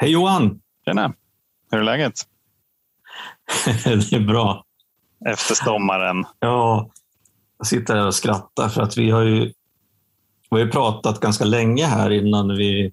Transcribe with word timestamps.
Hej 0.00 0.10
Johan! 0.10 0.60
Tjena! 0.84 1.14
Hur 1.70 1.78
är 1.78 1.84
läget? 1.84 2.14
det 3.84 4.12
är 4.12 4.26
bra. 4.26 4.64
Efter 5.26 5.54
sommaren? 5.54 6.24
Ja, 6.38 6.90
jag 7.58 7.66
sitter 7.66 7.96
här 7.96 8.06
och 8.06 8.14
skrattar 8.14 8.68
för 8.68 8.82
att 8.82 8.96
vi 8.96 9.10
har 9.10 9.22
ju, 9.22 9.44
vi 10.50 10.50
har 10.50 10.58
ju 10.58 10.70
pratat 10.70 11.20
ganska 11.20 11.44
länge 11.44 11.86
här 11.86 12.10
innan 12.10 12.56
vi, 12.56 12.92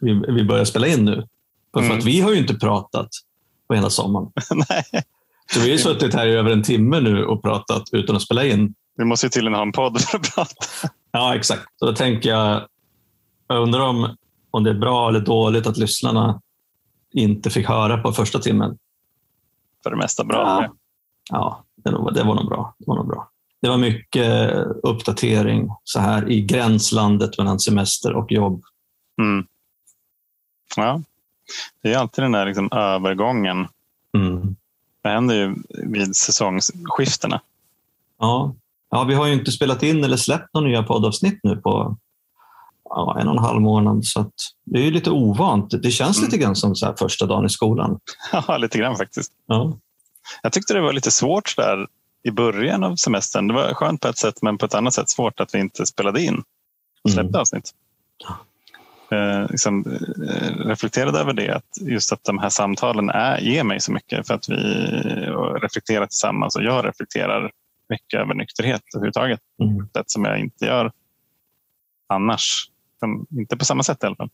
vi, 0.00 0.22
vi 0.28 0.44
börjar 0.44 0.64
spela 0.64 0.86
in 0.86 1.04
nu. 1.04 1.26
För 1.72 1.80
mm. 1.80 1.98
att 1.98 2.04
vi 2.04 2.20
har 2.20 2.32
ju 2.32 2.38
inte 2.38 2.54
pratat 2.54 3.08
på 3.68 3.74
hela 3.74 3.90
sommaren. 3.90 4.32
Nej. 4.68 5.04
Så 5.52 5.60
vi 5.60 5.66
har 5.66 5.72
ju 5.72 5.78
suttit 5.78 6.14
här 6.14 6.26
i 6.26 6.32
över 6.32 6.50
en 6.50 6.62
timme 6.62 7.00
nu 7.00 7.24
och 7.24 7.42
pratat 7.42 7.82
utan 7.92 8.16
att 8.16 8.22
spela 8.22 8.44
in. 8.44 8.74
Vi 8.96 9.04
måste 9.04 9.26
ju 9.26 9.30
tydligen 9.30 9.54
ha 9.54 9.62
en 9.62 9.72
podd 9.72 10.00
för 10.00 10.18
att 10.18 10.34
prata. 10.34 10.66
Ja, 11.12 11.34
exakt. 11.34 11.66
Så 11.76 11.86
då 11.86 11.92
tänker 11.92 12.30
jag, 12.30 12.68
jag 13.48 13.62
undrar 13.62 13.80
om, 13.80 14.16
om 14.50 14.64
det 14.64 14.70
är 14.70 14.74
bra 14.74 15.08
eller 15.08 15.20
dåligt 15.20 15.66
att 15.66 15.76
lyssnarna 15.76 16.40
inte 17.12 17.50
fick 17.50 17.68
höra 17.68 17.98
på 17.98 18.12
första 18.12 18.38
timmen. 18.38 18.78
För 19.82 19.90
det 19.90 19.96
mesta 19.96 20.24
bra. 20.24 20.38
Ja, 20.38 20.74
ja 21.30 21.64
det, 21.76 21.90
var, 21.90 22.10
det 22.10 22.22
var 22.22 22.34
nog 22.34 22.48
bra. 22.48 22.74
Det 22.78 22.84
var 22.86 22.96
nog 22.96 23.06
bra. 23.06 23.30
Det 23.62 23.68
var 23.68 23.78
mycket 23.78 24.54
uppdatering 24.82 25.70
så 25.84 26.00
här 26.00 26.30
i 26.30 26.42
gränslandet 26.42 27.38
mellan 27.38 27.60
semester 27.60 28.12
och 28.12 28.32
jobb. 28.32 28.62
Mm. 29.20 29.46
Ja, 30.76 31.02
det 31.82 31.92
är 31.92 31.98
alltid 31.98 32.24
den 32.24 32.32
där 32.32 32.46
liksom 32.46 32.68
övergången. 32.72 33.68
Mm. 34.16 34.56
Det 35.02 35.08
händer 35.08 35.34
ju 35.34 35.54
vid 35.68 36.16
säsongsskiftena. 36.16 37.40
Ja. 38.18 38.54
ja, 38.90 39.04
vi 39.04 39.14
har 39.14 39.26
ju 39.26 39.32
inte 39.32 39.52
spelat 39.52 39.82
in 39.82 40.04
eller 40.04 40.16
släppt 40.16 40.54
några 40.54 40.68
nya 40.68 40.82
poddavsnitt 40.82 41.40
nu 41.42 41.56
på 41.56 41.96
ja, 42.90 43.16
en 43.20 43.28
och 43.28 43.36
en 43.36 43.42
halv 43.42 43.60
månad. 43.60 44.04
Så 44.04 44.30
det 44.64 44.86
är 44.86 44.90
lite 44.90 45.10
ovant. 45.10 45.82
Det 45.82 45.90
känns 45.90 46.18
mm. 46.18 46.26
lite 46.26 46.38
grann 46.38 46.56
som 46.56 46.74
så 46.74 46.94
första 46.98 47.26
dagen 47.26 47.46
i 47.46 47.48
skolan. 47.48 47.98
Ja, 48.48 48.56
lite 48.56 48.78
grann 48.78 48.96
faktiskt. 48.96 49.32
Ja. 49.46 49.78
Jag 50.42 50.52
tyckte 50.52 50.74
det 50.74 50.80
var 50.80 50.92
lite 50.92 51.10
svårt 51.10 51.56
där 51.56 51.86
i 52.22 52.30
början 52.30 52.84
av 52.84 52.96
semestern. 52.96 53.48
Det 53.48 53.54
var 53.54 53.74
skönt 53.74 54.00
på 54.00 54.08
ett 54.08 54.18
sätt 54.18 54.42
men 54.42 54.58
på 54.58 54.66
ett 54.66 54.74
annat 54.74 54.94
sätt 54.94 55.10
svårt 55.10 55.40
att 55.40 55.54
vi 55.54 55.58
inte 55.58 55.86
spelade 55.86 56.22
in 56.22 56.42
och 57.04 57.10
släppte 57.10 57.28
mm. 57.28 57.40
avsnitt. 57.40 57.70
Eh, 59.12 59.50
liksom, 59.50 59.84
eh, 60.28 60.66
reflekterade 60.66 61.18
över 61.18 61.32
det, 61.32 61.54
att 61.56 61.78
just 61.80 62.12
att 62.12 62.24
de 62.24 62.38
här 62.38 62.48
samtalen 62.48 63.10
är, 63.10 63.38
ger 63.38 63.64
mig 63.64 63.80
så 63.80 63.92
mycket 63.92 64.26
för 64.26 64.34
att 64.34 64.48
vi 64.48 64.54
reflekterar 65.62 66.06
tillsammans 66.06 66.56
och 66.56 66.62
jag 66.62 66.86
reflekterar 66.86 67.50
mycket 67.88 68.20
över 68.20 68.34
nykterhet 68.34 68.82
överhuvudtaget. 68.94 69.40
Mm. 69.62 69.88
Det 69.92 70.04
som 70.06 70.24
jag 70.24 70.38
inte 70.38 70.64
gör 70.64 70.92
annars. 72.06 72.70
Inte 73.30 73.56
på 73.56 73.64
samma 73.64 73.82
sätt 73.82 73.98
i 74.02 74.06
alla 74.06 74.16
fall. 74.16 74.30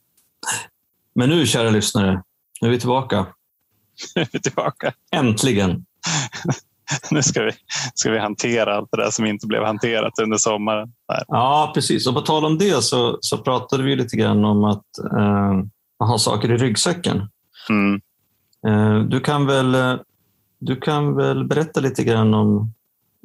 Men 1.15 1.29
nu, 1.29 1.47
kära 1.47 1.71
lyssnare, 1.71 2.23
nu 2.61 2.69
är 2.69 2.73
vi 2.73 2.79
tillbaka. 2.79 3.27
nu 4.15 4.23
är 4.23 4.29
vi 4.33 4.41
tillbaka. 4.41 4.93
Äntligen. 5.13 5.87
nu 7.11 7.23
ska 7.23 7.43
vi, 7.43 7.51
ska 7.95 8.11
vi 8.11 8.19
hantera 8.19 8.77
allt 8.77 8.89
det 8.91 8.97
där 8.97 9.11
som 9.11 9.27
inte 9.27 9.47
blev 9.47 9.65
hanterat 9.65 10.19
under 10.23 10.37
sommaren. 10.37 10.93
Där. 11.09 11.25
Ja, 11.29 11.71
precis. 11.75 12.07
Och 12.07 12.15
på 12.15 12.21
tal 12.21 12.45
om 12.45 12.59
det 12.59 12.85
så, 12.85 13.19
så 13.21 13.39
pratade 13.39 13.83
vi 13.83 13.97
lite 13.97 14.17
grann 14.17 14.45
om 14.45 14.65
att 14.65 14.99
eh, 15.19 15.63
ha 16.07 16.19
saker 16.19 16.53
i 16.53 16.57
ryggsäcken. 16.57 17.29
Mm. 17.69 18.01
Eh, 18.67 19.09
du, 19.09 19.21
kan 19.21 19.47
väl, 19.47 19.99
du 20.59 20.77
kan 20.77 21.17
väl 21.17 21.45
berätta 21.45 21.81
lite 21.81 22.05
grann 22.05 22.35
om 22.35 22.73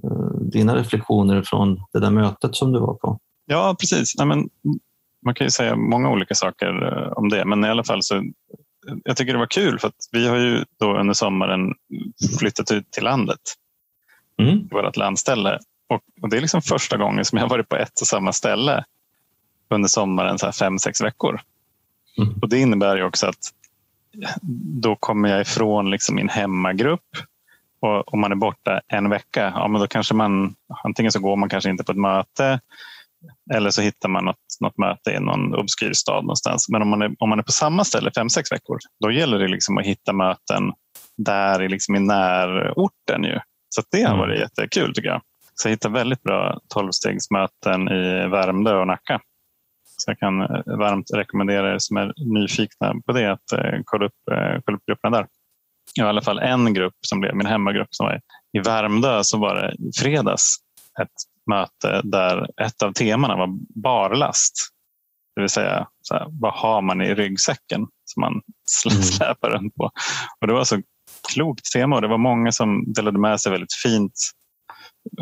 eh, 0.03 0.41
dina 0.41 0.75
reflektioner 0.75 1.43
från 1.43 1.81
det 1.93 1.99
där 1.99 2.11
mötet 2.11 2.55
som 2.55 2.71
du 2.71 2.79
var 2.79 2.93
på? 2.93 3.19
Ja, 3.45 3.75
precis. 3.79 4.15
Nej, 4.17 4.27
men 4.27 4.49
man 5.25 5.33
kan 5.33 5.47
ju 5.47 5.51
säga 5.51 5.75
många 5.75 6.09
olika 6.09 6.35
saker 6.35 6.67
eh, 6.87 7.11
om 7.11 7.29
det, 7.29 7.45
men 7.45 7.65
i 7.65 7.69
alla 7.69 7.83
fall 7.83 8.03
så 8.03 8.23
jag 9.03 9.17
tycker 9.17 9.33
det 9.33 9.39
var 9.39 9.45
kul 9.45 9.79
för 9.79 9.87
att 9.87 10.07
vi 10.11 10.27
har 10.27 10.37
ju 10.37 10.65
då 10.79 10.97
under 10.97 11.13
sommaren 11.13 11.73
flyttat 12.39 12.71
ut 12.71 12.91
till 12.91 13.03
landet. 13.03 13.39
Mm. 14.39 14.67
Vårt 14.71 14.97
landställe. 14.97 15.59
Och, 15.89 16.01
och, 16.21 16.29
det 16.29 16.37
är 16.37 16.41
liksom 16.41 16.61
första 16.61 16.97
gången 16.97 17.25
som 17.25 17.37
jag 17.37 17.47
varit 17.47 17.69
på 17.69 17.75
ett 17.75 18.01
och 18.01 18.07
samma 18.07 18.33
ställe 18.33 18.83
under 19.69 19.89
sommaren, 19.89 20.39
så 20.39 20.45
här 20.45 20.53
fem, 20.53 20.79
sex 20.79 21.01
veckor. 21.01 21.41
Mm. 22.17 22.33
Och 22.41 22.49
Det 22.49 22.59
innebär 22.59 22.97
ju 22.97 23.03
också 23.03 23.27
att 23.27 23.51
då 24.81 24.95
kommer 24.95 25.29
jag 25.29 25.41
ifrån 25.41 25.91
liksom 25.91 26.15
min 26.15 26.29
hemmagrupp. 26.29 27.09
Och 27.79 28.13
om 28.13 28.21
man 28.21 28.31
är 28.31 28.35
borta 28.35 28.81
en 28.87 29.09
vecka, 29.09 29.53
ja, 29.55 29.67
men 29.67 29.81
då 29.81 29.87
kanske 29.87 30.13
man 30.13 30.55
antingen 30.83 31.11
så 31.11 31.19
går 31.19 31.35
man 31.35 31.49
kanske 31.49 31.69
inte 31.69 31.83
på 31.83 31.91
ett 31.91 31.97
möte 31.97 32.59
eller 33.53 33.69
så 33.69 33.81
hittar 33.81 34.09
man 34.09 34.25
något, 34.25 34.37
något 34.61 34.77
möte 34.77 35.11
i 35.11 35.19
någon 35.19 35.55
obskyr 35.55 35.93
stad 35.93 36.23
någonstans. 36.23 36.69
Men 36.69 36.81
om 36.81 36.89
man, 36.89 37.01
är, 37.01 37.15
om 37.19 37.29
man 37.29 37.39
är 37.39 37.43
på 37.43 37.51
samma 37.51 37.83
ställe 37.83 38.11
fem, 38.15 38.29
sex 38.29 38.51
veckor, 38.51 38.77
då 39.03 39.11
gäller 39.11 39.39
det 39.39 39.47
liksom 39.47 39.77
att 39.77 39.85
hitta 39.85 40.13
möten 40.13 40.73
där 41.17 41.61
i, 41.61 41.69
liksom 41.69 41.95
i 41.95 41.99
närorten. 41.99 43.23
Ju. 43.23 43.39
Så 43.69 43.81
det 43.91 44.01
har 44.01 44.15
mm. 44.15 44.19
varit 44.19 44.39
jättekul 44.39 44.93
tycker 44.93 45.09
jag. 45.09 45.21
Så 45.53 45.67
jag 45.67 45.71
hittade 45.71 45.93
väldigt 45.93 46.23
bra 46.23 46.59
tolvstegsmöten 46.67 47.89
i 47.89 48.27
Värmdö 48.27 48.79
och 48.79 48.87
Nacka. 48.87 49.21
Så 49.97 50.11
jag 50.11 50.19
kan 50.19 50.41
eh, 50.41 50.77
varmt 50.77 51.07
rekommendera 51.13 51.73
er 51.73 51.79
som 51.79 51.97
är 51.97 52.13
nyfikna 52.17 52.93
på 53.05 53.11
det 53.11 53.31
att 53.31 53.51
eh, 53.51 53.79
kolla 53.85 54.05
upp, 54.05 54.29
eh, 54.31 54.61
kolla 54.65 54.77
upp 54.77 54.85
grupperna 54.85 55.17
där. 55.17 55.27
I 55.99 56.01
alla 56.01 56.21
fall 56.21 56.39
en 56.39 56.73
grupp 56.73 56.95
som 57.01 57.19
blev 57.19 57.35
min 57.35 57.47
hemmagrupp 57.47 57.87
som 57.91 58.05
var 58.05 58.21
i 58.57 58.59
Värmdö 58.59 59.23
så 59.23 59.37
var 59.37 59.55
det 59.55 59.73
i 59.73 59.91
fredags 60.01 60.55
ett 61.01 61.09
möte 61.49 62.01
där 62.03 62.61
ett 62.61 62.83
av 62.83 62.93
temana 62.93 63.35
var 63.35 63.47
barlast. 63.81 64.53
Det 65.35 65.41
vill 65.41 65.49
säga, 65.49 65.87
så 66.01 66.13
här, 66.13 66.27
vad 66.29 66.53
har 66.53 66.81
man 66.81 67.01
i 67.01 67.13
ryggsäcken 67.13 67.87
som 68.05 68.21
man 68.21 68.31
mm. 68.91 69.03
släpar 69.03 69.47
mm. 69.47 69.59
runt 69.59 69.75
på? 69.75 69.91
Och 70.39 70.47
det 70.47 70.53
var 70.53 70.63
så 70.63 70.81
klokt 71.33 71.71
tema 71.73 71.95
och 71.95 72.01
det 72.01 72.07
var 72.07 72.17
många 72.17 72.51
som 72.51 72.93
delade 72.93 73.19
med 73.19 73.41
sig 73.41 73.51
väldigt 73.51 73.73
fint. 73.73 74.13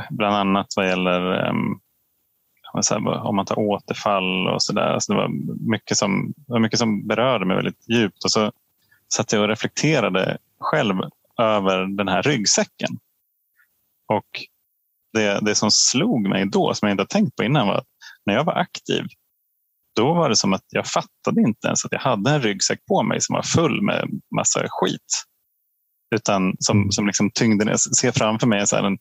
Bland 0.09 0.35
annat 0.35 0.67
vad 0.75 0.87
gäller 0.87 1.49
um, 1.49 1.79
om 3.23 3.35
man 3.35 3.45
tar 3.45 3.59
återfall 3.59 4.47
och 4.47 4.63
så 4.63 4.73
där. 4.73 4.93
Alltså 4.93 5.13
det 5.13 5.19
var 5.19 5.29
mycket 5.71 5.97
som, 5.97 6.33
var 6.47 6.59
mycket 6.59 6.79
som 6.79 7.07
berörde 7.07 7.45
mig 7.45 7.55
väldigt 7.55 7.89
djupt. 7.89 8.23
Och 8.23 8.31
så 8.31 8.51
satt 9.13 9.31
jag 9.31 9.41
och 9.41 9.47
reflekterade 9.47 10.37
själv 10.59 10.95
över 11.37 11.85
den 11.85 12.07
här 12.07 12.21
ryggsäcken. 12.21 12.99
Och 14.07 14.45
det, 15.13 15.39
det 15.41 15.55
som 15.55 15.71
slog 15.71 16.29
mig 16.29 16.45
då, 16.45 16.73
som 16.73 16.87
jag 16.87 16.93
inte 16.93 17.05
tänkt 17.05 17.35
på 17.35 17.43
innan, 17.43 17.67
var 17.67 17.75
att 17.75 17.87
när 18.25 18.33
jag 18.33 18.43
var 18.43 18.53
aktiv, 18.53 19.03
då 19.95 20.13
var 20.13 20.29
det 20.29 20.35
som 20.35 20.53
att 20.53 20.65
jag 20.69 20.87
fattade 20.87 21.41
inte 21.41 21.67
ens 21.67 21.85
att 21.85 21.91
jag 21.91 21.99
hade 21.99 22.31
en 22.31 22.41
ryggsäck 22.41 22.85
på 22.85 23.03
mig 23.03 23.21
som 23.21 23.33
var 23.33 23.43
full 23.43 23.81
med 23.81 24.09
massa 24.35 24.65
skit. 24.69 25.23
Utan 26.15 26.55
som, 26.59 26.77
mm. 26.77 26.91
som 26.91 27.07
liksom 27.07 27.31
tyngden, 27.31 27.67
jag 27.67 27.79
ser 27.79 28.11
framför 28.11 28.47
mig 28.47 28.67
så 28.67 28.77
en 28.77 28.97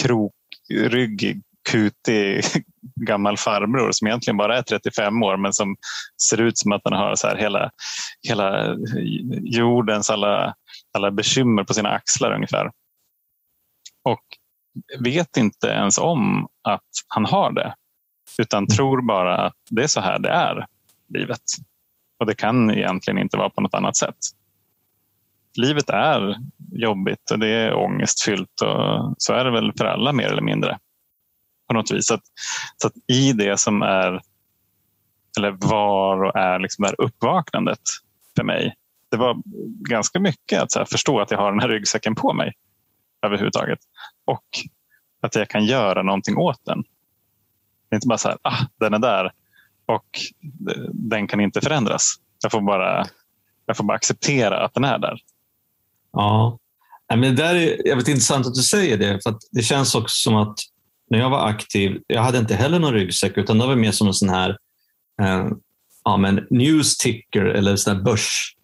krokryggig, 0.00 1.42
kutig 1.70 2.44
gammal 3.06 3.36
farbror 3.36 3.92
som 3.92 4.06
egentligen 4.06 4.36
bara 4.36 4.58
är 4.58 4.62
35 4.62 5.22
år 5.22 5.36
men 5.36 5.52
som 5.52 5.76
ser 6.28 6.40
ut 6.40 6.58
som 6.58 6.72
att 6.72 6.80
han 6.84 6.92
har 6.92 7.14
så 7.14 7.28
här 7.28 7.36
hela, 7.36 7.70
hela 8.28 8.76
jordens 9.42 10.10
alla, 10.10 10.54
alla 10.96 11.10
bekymmer 11.10 11.64
på 11.64 11.74
sina 11.74 11.88
axlar 11.88 12.34
ungefär. 12.34 12.70
Och 14.04 14.24
vet 15.00 15.36
inte 15.36 15.66
ens 15.66 15.98
om 15.98 16.48
att 16.62 16.82
han 17.08 17.24
har 17.24 17.52
det. 17.52 17.74
Utan 18.38 18.58
mm. 18.58 18.68
tror 18.68 19.02
bara 19.02 19.36
att 19.36 19.56
det 19.70 19.82
är 19.82 19.86
så 19.86 20.00
här 20.00 20.18
det 20.18 20.28
är, 20.28 20.66
livet. 21.14 21.42
Och 22.18 22.26
det 22.26 22.34
kan 22.34 22.70
egentligen 22.70 23.18
inte 23.18 23.36
vara 23.36 23.50
på 23.50 23.60
något 23.60 23.74
annat 23.74 23.96
sätt. 23.96 24.16
Livet 25.56 25.90
är 25.90 26.36
jobbigt 26.72 27.30
och 27.30 27.38
det 27.38 27.48
är 27.48 27.74
ångestfyllt 27.74 28.60
och 28.62 29.14
så 29.18 29.32
är 29.32 29.44
det 29.44 29.50
väl 29.50 29.72
för 29.78 29.84
alla 29.84 30.12
mer 30.12 30.26
eller 30.26 30.42
mindre. 30.42 30.78
På 31.68 31.74
något 31.74 31.90
vis. 31.90 32.06
Så 32.06 32.14
att, 32.14 32.22
så 32.76 32.86
att 32.86 32.94
i 33.06 33.32
det 33.32 33.60
som 33.60 33.82
är 33.82 34.20
eller 35.38 35.50
var 35.50 36.24
och 36.24 36.36
är 36.36 36.58
liksom 36.58 36.82
det 36.82 36.88
här 36.88 37.00
uppvaknandet 37.00 37.80
för 38.36 38.44
mig. 38.44 38.74
Det 39.10 39.16
var 39.16 39.36
ganska 39.88 40.20
mycket 40.20 40.76
att 40.76 40.88
förstå 40.88 41.20
att 41.20 41.30
jag 41.30 41.38
har 41.38 41.50
den 41.50 41.60
här 41.60 41.68
ryggsäcken 41.68 42.14
på 42.14 42.32
mig 42.32 42.52
överhuvudtaget. 43.26 43.78
Och 44.28 44.44
att 45.20 45.34
jag 45.34 45.48
kan 45.48 45.64
göra 45.64 46.02
någonting 46.02 46.36
åt 46.36 46.60
den. 46.64 46.82
Det 47.88 47.94
är 47.94 47.96
inte 47.96 48.08
bara 48.08 48.18
så 48.18 48.28
här, 48.28 48.38
ah, 48.42 48.66
den 48.80 48.94
är 48.94 48.98
där 48.98 49.32
och 49.86 50.20
den 50.92 51.26
kan 51.26 51.40
inte 51.40 51.60
förändras. 51.60 52.14
Jag 52.42 52.52
får 52.52 52.60
bara, 52.60 53.06
jag 53.66 53.76
får 53.76 53.84
bara 53.84 53.96
acceptera 53.96 54.64
att 54.64 54.74
den 54.74 54.84
är 54.84 54.98
där. 54.98 55.20
Ja, 56.12 56.58
men 57.08 57.20
det 57.20 57.32
där 57.32 57.54
är 57.54 57.86
jävligt 57.86 58.08
intressant 58.08 58.46
att 58.46 58.54
du 58.54 58.62
säger 58.62 58.98
det. 58.98 59.22
För 59.22 59.34
det 59.50 59.62
känns 59.62 59.94
också 59.94 60.14
som 60.14 60.36
att 60.36 60.58
när 61.10 61.18
jag 61.18 61.30
var 61.30 61.48
aktiv, 61.48 62.02
jag 62.06 62.22
hade 62.22 62.38
inte 62.38 62.54
heller 62.54 62.78
någon 62.78 62.94
ryggsäck 62.94 63.36
utan 63.36 63.58
det 63.58 63.66
var 63.66 63.76
mer 63.76 63.92
som 63.92 64.06
en 64.06 64.14
sån 64.14 64.28
här 64.28 64.58
eh, 65.22 65.48
ja, 66.04 66.16
men 66.16 66.46
news 66.50 66.96
ticker 66.96 67.44
eller 67.44 67.76
sån 67.76 67.96
här 67.96 68.02
börs, 68.02 68.56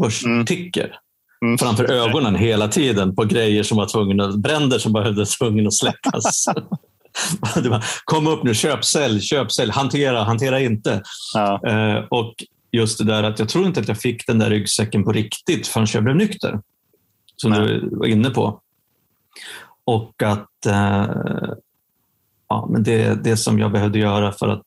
börsticker. 0.00 0.84
Mm 0.84 0.98
mm. 1.44 1.58
framför 1.58 1.90
ögonen 1.90 2.34
hela 2.34 2.68
tiden 2.68 3.14
på 3.14 3.24
grejer 3.24 3.62
som 3.62 3.76
var 3.76 3.86
tvungna, 3.86 4.28
bränder 4.28 4.78
som 4.78 4.92
behövde 4.92 5.26
tvungen 5.26 5.66
att 5.66 5.74
släckas. 5.74 6.44
Kom 8.04 8.26
upp 8.26 8.42
nu, 8.42 8.54
köp, 8.54 8.84
sälj, 8.84 9.20
köp, 9.20 9.52
sälj, 9.52 9.70
hantera, 9.70 10.24
hantera 10.24 10.60
inte. 10.60 11.02
Ja. 11.34 11.60
Uh, 11.68 12.06
och 12.08 12.34
just 12.72 12.98
det 12.98 13.04
där 13.04 13.22
att 13.22 13.38
jag 13.38 13.48
tror 13.48 13.66
inte 13.66 13.80
att 13.80 13.88
jag 13.88 14.00
fick 14.00 14.26
den 14.26 14.38
där 14.38 14.50
ryggsäcken 14.50 15.04
på 15.04 15.12
riktigt 15.12 15.66
förrän 15.66 15.86
jag 15.94 16.04
blev 16.04 16.16
nykter. 16.16 16.60
Som 17.36 17.50
Nej. 17.50 17.60
du 17.60 17.88
var 17.92 18.06
inne 18.06 18.30
på. 18.30 18.60
Och 19.84 20.22
att 20.22 20.66
eh, 20.66 21.06
ja, 22.48 22.68
men 22.70 22.82
det, 22.82 23.24
det 23.24 23.36
som 23.36 23.58
jag 23.58 23.72
behövde 23.72 23.98
göra 23.98 24.32
för 24.32 24.48
att 24.48 24.62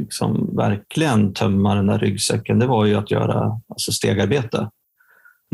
liksom 0.00 0.56
verkligen 0.56 1.34
tömma 1.34 1.74
den 1.74 1.86
där 1.86 1.98
ryggsäcken, 1.98 2.58
det 2.58 2.66
var 2.66 2.84
ju 2.84 2.94
att 2.94 3.10
göra 3.10 3.60
alltså 3.68 3.92
stegarbete. 3.92 4.70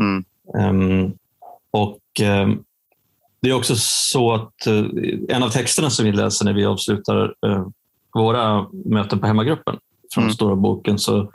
Mm. 0.01 0.23
Ehm, 0.59 1.13
och 1.71 1.99
ehm, 2.21 2.63
Det 3.41 3.49
är 3.49 3.53
också 3.53 3.75
så 3.77 4.33
att 4.33 4.67
eh, 4.67 4.83
en 5.29 5.43
av 5.43 5.49
texterna 5.49 5.89
som 5.89 6.05
vi 6.05 6.11
läser 6.11 6.45
när 6.45 6.53
vi 6.53 6.65
avslutar 6.65 7.33
eh, 7.47 7.67
våra 8.13 8.67
möten 8.85 9.19
på 9.19 9.27
hemmagruppen 9.27 9.77
från 10.13 10.23
Mm. 10.23 10.33
Stora 10.33 10.55
boken 10.55 10.99
så 10.99 11.31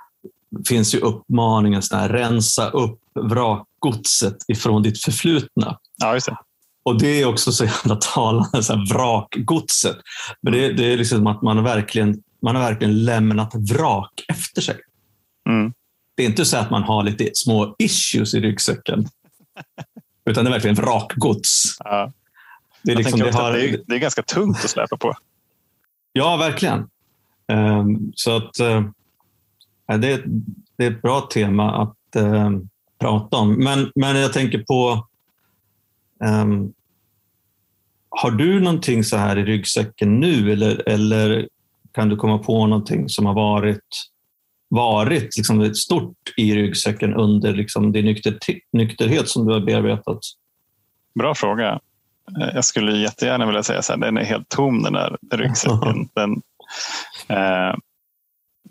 finns 0.69 0.95
ju 0.95 0.99
uppmaningen 0.99 1.83
så 1.83 1.97
här, 1.97 2.09
rensa 2.09 2.71
upp 2.71 3.01
vrakgodset 3.21 4.37
ifrån 4.49 4.83
ditt 4.83 5.03
förflutna. 5.05 5.79
Ja, 5.97 6.15
just 6.15 6.27
det. 6.27 6.37
Och 6.85 6.99
det 7.01 7.23
är 7.23 7.27
också 7.27 7.53
så 7.53 7.65
jävla 7.65 7.97
talande, 7.97 8.63
så 8.63 8.73
här, 8.73 8.95
vrakgodset. 8.95 9.97
Men 10.43 10.53
det, 10.53 10.73
det 10.73 10.93
är 10.93 10.97
liksom 10.97 11.27
att 11.27 11.43
man 11.43 11.65
verkligen, 11.65 12.23
man 12.43 12.57
har 12.57 12.63
verkligen 12.63 13.05
lämnat 13.05 13.55
vrak 13.55 14.25
efter 14.29 14.63
sig. 14.63 14.77
Mm. 15.49 15.73
Det 16.17 16.23
är 16.23 16.27
inte 16.27 16.45
så 16.45 16.57
att 16.57 16.71
man 16.71 16.83
har 16.83 17.03
lite 17.03 17.31
små 17.35 17.77
issues 17.79 18.35
i 18.35 18.41
ryggsäcken. 18.41 19.07
Utan 20.31 20.45
det 20.45 20.51
är 20.51 20.53
verkligen 20.53 20.77
vrakgods. 20.77 21.77
Ja. 21.79 22.13
Det 22.83 22.93
är, 22.93 22.97
liksom, 22.97 23.21
det 23.21 23.35
har, 23.35 23.53
det, 23.53 23.69
är, 23.69 23.81
det 23.87 23.95
är 23.95 23.99
ganska 23.99 24.23
tungt 24.23 24.65
att 24.65 24.71
släpa 24.71 24.97
på. 24.97 25.15
Ja, 26.13 26.37
verkligen. 26.37 26.89
Ehm, 27.49 28.13
så 28.15 28.37
att 28.37 28.59
ja, 29.87 29.97
det, 29.97 30.23
det 30.79 30.87
är 30.87 30.91
ett 30.91 31.03
bra 31.03 31.21
tema 31.21 31.83
att 31.83 32.17
eh, 32.17 32.51
prata 32.99 33.37
om. 33.37 33.55
Men, 33.55 33.93
men 33.95 34.17
jag 34.17 34.33
tänker 34.33 34.59
på 34.59 35.07
ehm, 36.25 36.73
Har 38.09 38.31
du 38.31 38.61
någonting 38.61 39.05
så 39.05 39.17
här 39.17 39.39
i 39.39 39.45
ryggsäcken 39.45 40.21
nu 40.21 40.53
eller, 40.53 40.89
eller 40.89 41.49
kan 41.93 42.09
du 42.09 42.17
komma 42.17 42.39
på 42.39 42.67
någonting 42.67 43.09
som 43.09 43.27
har 43.27 43.35
varit, 43.35 44.11
varit 44.69 45.37
liksom 45.37 45.61
ett 45.61 45.77
stort 45.77 46.33
i 46.37 46.55
ryggsäcken 46.55 47.15
under 47.15 47.53
liksom 47.53 47.93
din 47.93 48.05
nykter, 48.05 48.39
nykterhet 48.73 49.29
som 49.29 49.47
du 49.47 49.53
har 49.53 49.61
bearbetat? 49.61 50.19
Bra 51.15 51.35
fråga. 51.35 51.81
Eh, 52.41 52.55
Jag 52.55 52.65
skulle 52.65 52.97
jättegärna 52.99 53.47
vilja 53.47 53.63
säga 53.63 53.83
så 53.83 53.93
här, 53.93 54.01
den 54.01 54.17
är 54.17 54.25
helt 54.25 54.49
tom 54.49 54.83
den 54.83 54.93
där 54.93 55.17
ryggsäcken. 55.33 56.09
Den, 56.15 56.33
eh, 57.29 57.75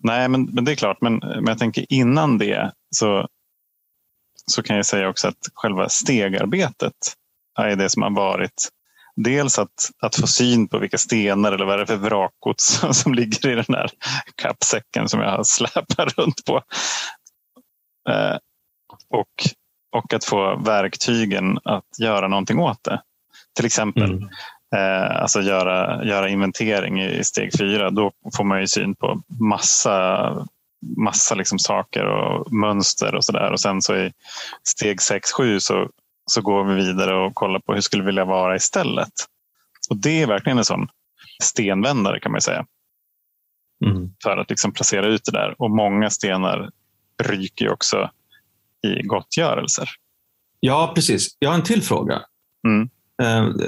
nej, 0.03 0.29
men, 0.29 0.43
men 0.45 0.65
det 0.65 0.71
är 0.71 0.75
klart. 0.75 1.01
Men, 1.01 1.15
men 1.17 1.47
jag 1.47 1.59
tänker 1.59 1.85
innan 1.89 2.37
det 2.37 2.71
så, 2.95 3.27
så 4.45 4.63
kan 4.63 4.75
jag 4.75 4.85
säga 4.85 5.09
också 5.09 5.27
att 5.27 5.49
själva 5.53 5.89
stegarbetet 5.89 6.93
är 7.59 7.75
det 7.75 7.89
som 7.89 8.03
har 8.03 8.11
varit 8.11 8.69
Dels 9.15 9.59
att, 9.59 9.91
att 10.01 10.15
få 10.15 10.27
syn 10.27 10.67
på 10.67 10.77
vilka 10.79 10.97
stenar 10.97 11.51
eller 11.51 11.65
vad 11.65 11.79
det 11.79 11.81
är 11.83 11.85
för 11.85 11.95
vrakgods 11.95 12.81
som 12.91 13.13
ligger 13.13 13.49
i 13.49 13.55
den 13.55 13.65
där 13.67 13.89
kappsäcken 14.35 15.09
som 15.09 15.19
jag 15.19 15.31
har 15.31 15.43
släpat 15.43 16.17
runt 16.17 16.45
på. 16.45 16.61
Eh, 18.09 18.37
och, 19.09 19.33
och 19.91 20.13
att 20.13 20.25
få 20.25 20.55
verktygen 20.57 21.59
att 21.63 21.99
göra 21.99 22.27
någonting 22.27 22.59
åt 22.59 22.83
det. 22.83 23.01
Till 23.55 23.65
exempel 23.65 24.11
Mm. 24.11 24.29
eh, 24.75 25.21
alltså 25.21 25.41
göra, 25.41 26.03
göra 26.05 26.29
inventering 26.29 27.01
i 27.01 27.23
steg 27.23 27.57
fyra. 27.57 27.89
Då 27.89 28.11
får 28.37 28.43
man 28.43 28.59
ju 28.59 28.67
syn 28.67 28.95
på 28.95 29.21
massa, 29.39 30.47
massa 30.97 31.35
liksom 31.35 31.59
saker 31.59 32.05
och 32.05 32.53
mönster 32.53 33.15
och 33.15 33.25
sådär. 33.25 33.51
Och 33.51 33.59
sen 33.59 33.81
så 33.81 33.95
i 33.95 34.11
steg 34.63 34.99
6-7 34.99 35.59
så, 35.59 35.89
så 36.31 36.41
går 36.41 36.63
vi 36.63 36.75
vidare 36.75 37.25
och 37.25 37.35
kollar 37.35 37.59
på 37.59 37.73
hur 37.73 37.81
skulle 37.81 38.03
vi 38.03 38.05
vilja 38.05 38.25
vara 38.25 38.55
istället. 38.55 39.13
Och 39.89 39.97
det 39.97 40.21
är 40.21 40.27
verkligen 40.27 40.57
en 40.57 40.65
sån 40.65 40.87
stenvändare 41.43 42.19
kan 42.19 42.31
man 42.31 42.41
säga. 42.41 42.65
Mm. 43.85 44.09
För 44.23 44.37
att 44.37 44.49
liksom 44.49 44.71
placera 44.71 45.07
ut 45.07 45.25
det 45.25 45.31
där. 45.31 45.55
Och 45.57 45.71
många 45.71 46.09
stenar 46.09 46.69
ryker 47.23 47.69
också 47.69 48.09
i 48.87 49.01
gottgörelser. 49.01 49.89
Ja, 50.59 50.91
precis. 50.95 51.37
Jag 51.39 51.49
har 51.49 51.55
en 51.55 51.63
till 51.63 51.83
fråga. 51.83 52.21
Mm. 52.67 52.89
Eh, 53.21 53.67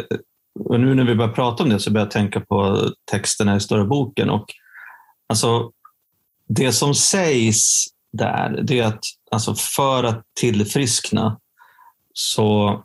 och 0.59 0.79
nu 0.79 0.95
när 0.95 1.03
vi 1.03 1.15
börjar 1.15 1.33
prata 1.33 1.63
om 1.63 1.69
det 1.69 1.79
så 1.79 1.91
börjar 1.91 2.05
jag 2.05 2.11
tänka 2.11 2.39
på 2.39 2.89
texterna 3.11 3.55
i 3.55 3.59
Stora 3.59 3.85
boken. 3.85 4.29
Och, 4.29 4.45
alltså, 5.29 5.71
det 6.47 6.71
som 6.71 6.95
sägs 6.95 7.85
där 8.13 8.61
det 8.63 8.79
är 8.79 8.87
att 8.87 9.03
alltså, 9.31 9.55
för 9.55 10.03
att 10.03 10.23
tillfriskna 10.39 11.39
så 12.19 12.83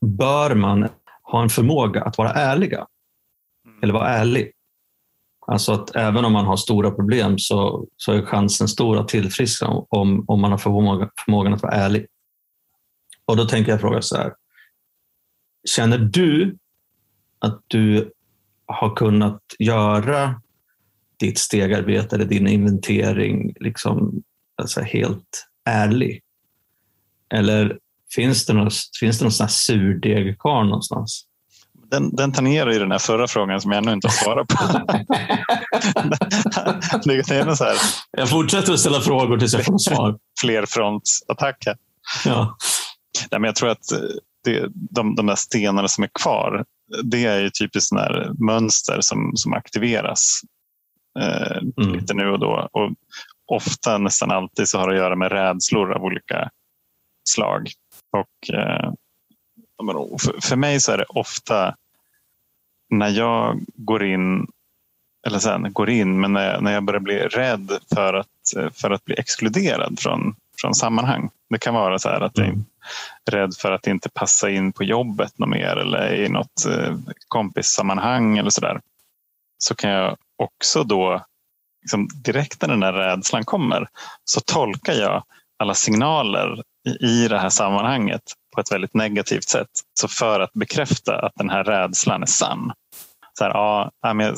bör 0.00 0.54
man 0.54 0.88
ha 1.22 1.42
en 1.42 1.48
förmåga 1.48 2.02
att 2.02 2.18
vara 2.18 2.32
ärliga. 2.32 2.86
Eller 3.82 3.92
vara 3.92 4.08
ärlig. 4.08 4.52
Alltså 5.46 5.72
att 5.72 5.96
även 5.96 6.24
om 6.24 6.32
man 6.32 6.46
har 6.46 6.56
stora 6.56 6.90
problem 6.90 7.38
så, 7.38 7.88
så 7.96 8.12
är 8.12 8.22
chansen 8.22 8.68
stor 8.68 8.98
att 8.98 9.08
tillfriskna 9.08 9.68
om, 9.68 10.24
om 10.28 10.40
man 10.40 10.50
har 10.50 10.58
förmåga, 10.58 11.10
förmågan 11.24 11.54
att 11.54 11.62
vara 11.62 11.72
ärlig. 11.72 12.06
Och 13.24 13.36
då 13.36 13.44
tänker 13.44 13.72
jag 13.72 13.80
fråga 13.80 14.02
så 14.02 14.16
här. 14.16 14.34
Känner 15.68 15.98
du 15.98 16.58
att 17.38 17.62
du 17.66 18.12
har 18.66 18.96
kunnat 18.96 19.42
göra 19.58 20.42
ditt 21.16 21.38
stegarbete 21.38 22.16
eller 22.16 22.26
din 22.26 22.48
inventering 22.48 23.54
liksom, 23.60 24.22
alltså 24.56 24.80
helt 24.80 25.48
ärlig? 25.64 26.22
Eller 27.34 27.78
finns 28.14 28.46
det 28.46 28.52
någon, 28.52 28.70
finns 29.00 29.18
det 29.18 29.24
någon 29.24 29.32
sån 29.32 29.44
här 29.44 29.50
surdeg 29.50 30.38
kvar 30.38 30.64
någonstans? 30.64 31.24
Den, 31.90 32.16
den 32.16 32.32
tangerar 32.32 32.72
ju 32.72 32.78
den 32.78 32.90
här 32.90 32.98
förra 32.98 33.26
frågan 33.28 33.60
som 33.60 33.70
jag 33.72 33.78
ännu 33.78 33.92
inte 33.92 34.08
har 34.08 34.12
svarat 34.12 34.48
på. 34.48 34.56
det 37.04 37.14
är 37.14 37.54
så 37.54 37.64
här 37.64 37.76
Jag 38.10 38.30
fortsätter 38.30 38.72
att 38.72 38.80
ställa 38.80 39.00
frågor 39.00 39.38
tills 39.38 39.52
jag 39.52 39.64
får 39.64 39.78
svar. 39.78 40.18
flerfrontsattack 40.40 41.56
här. 41.66 41.76
Ja. 42.24 42.56
Nej, 43.30 43.40
men 43.40 43.44
jag 43.48 43.54
tror 43.56 43.68
att 43.68 43.84
det, 44.44 44.68
de, 44.72 45.14
de 45.14 45.26
där 45.26 45.34
stenarna 45.36 45.88
som 45.88 46.04
är 46.04 46.10
kvar, 46.22 46.64
det 47.02 47.24
är 47.24 47.40
ju 47.40 47.50
typiskt 47.50 47.88
sådana 47.88 48.34
mönster 48.38 48.98
som, 49.00 49.32
som 49.34 49.52
aktiveras 49.52 50.40
eh, 51.20 51.58
Mm. 51.78 51.92
lite 51.94 52.14
nu 52.14 52.28
och 52.30 52.38
då. 52.40 52.68
Och 52.72 52.90
ofta, 53.46 53.98
nästan 53.98 54.30
alltid, 54.30 54.68
så 54.68 54.78
har 54.78 54.88
det 54.88 54.94
att 54.94 55.00
göra 55.00 55.16
med 55.16 55.32
rädslor 55.32 55.92
av 55.92 56.02
olika 56.02 56.50
slag. 57.28 57.70
Och, 58.18 58.54
eh, 58.54 58.92
för, 60.42 60.56
mig 60.56 60.80
så 60.80 60.92
är 60.92 60.98
det 60.98 61.04
ofta 61.08 61.76
när 62.90 63.08
jag 63.08 63.60
går 63.74 64.04
in 64.04 64.46
eller 65.26 65.38
sen 65.38 65.72
går 65.72 65.90
in, 65.90 66.20
men 66.20 66.32
när 66.32 66.52
jag, 66.52 66.62
när 66.62 66.72
jag 66.72 66.84
börjar 66.84 67.00
bli 67.00 67.18
rädd 67.18 67.78
för 67.94 68.14
att, 68.14 68.72
för 68.72 68.90
att 68.90 69.04
bli 69.04 69.14
exkluderad 69.18 70.00
från, 70.00 70.36
från 70.60 70.74
sammanhang. 70.74 71.30
Det 71.50 71.58
kan 71.58 71.74
vara 71.74 71.98
så 71.98 72.08
här 72.08 72.20
att 72.20 72.38
jag 72.38 72.46
är 72.46 72.50
Mm. 72.50 72.64
rädd 73.30 73.56
för 73.56 73.72
att 73.72 73.86
inte 73.86 74.08
passa 74.08 74.50
in 74.50 74.72
på 74.72 74.84
jobbet 74.84 75.38
något 75.38 75.48
mer 75.48 75.76
eller 75.76 76.14
i 76.14 76.28
något 76.28 76.66
eh, 76.66 76.96
kompissammanhang 77.28 78.38
eller 78.38 78.50
så 78.50 78.60
där. 78.60 78.80
Så 79.58 79.74
kan 79.74 79.90
jag 79.90 80.16
också 80.36 80.84
då, 80.84 81.24
liksom 81.82 82.08
direkt 82.14 82.62
när 82.62 82.68
den 82.68 82.80
där 82.80 82.92
rädslan 82.92 83.44
kommer, 83.44 83.88
så 84.24 84.40
tolkar 84.40 84.92
jag 84.92 85.22
alla 85.58 85.74
signaler 85.74 86.62
i, 87.00 87.28
det 87.28 87.38
här 87.38 87.48
sammanhanget 87.48 88.22
på 88.54 88.60
ett 88.60 88.72
väldigt 88.72 88.94
negativt 88.94 89.48
sätt. 89.48 89.68
Så 90.00 90.08
för 90.08 90.40
att 90.40 90.52
bekräfta 90.52 91.18
att 91.18 91.32
den 91.34 91.50
här 91.50 91.64
rädslan 91.64 92.22
är 92.22 92.26
sann. 92.26 92.72
Så 93.38 93.44
här, 93.44 93.50
ja, 93.50 93.90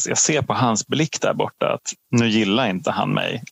jag 0.09 0.19
ser 0.19 0.43
på 0.43 0.55
hans 0.55 0.87
blick 0.87 1.21
där 1.21 1.35
borta 1.35 1.73
att 1.73 1.93
nu 2.11 2.29
gillar 2.29 2.69
inte 2.69 2.91
han 2.91 3.11
mig. 3.11 3.43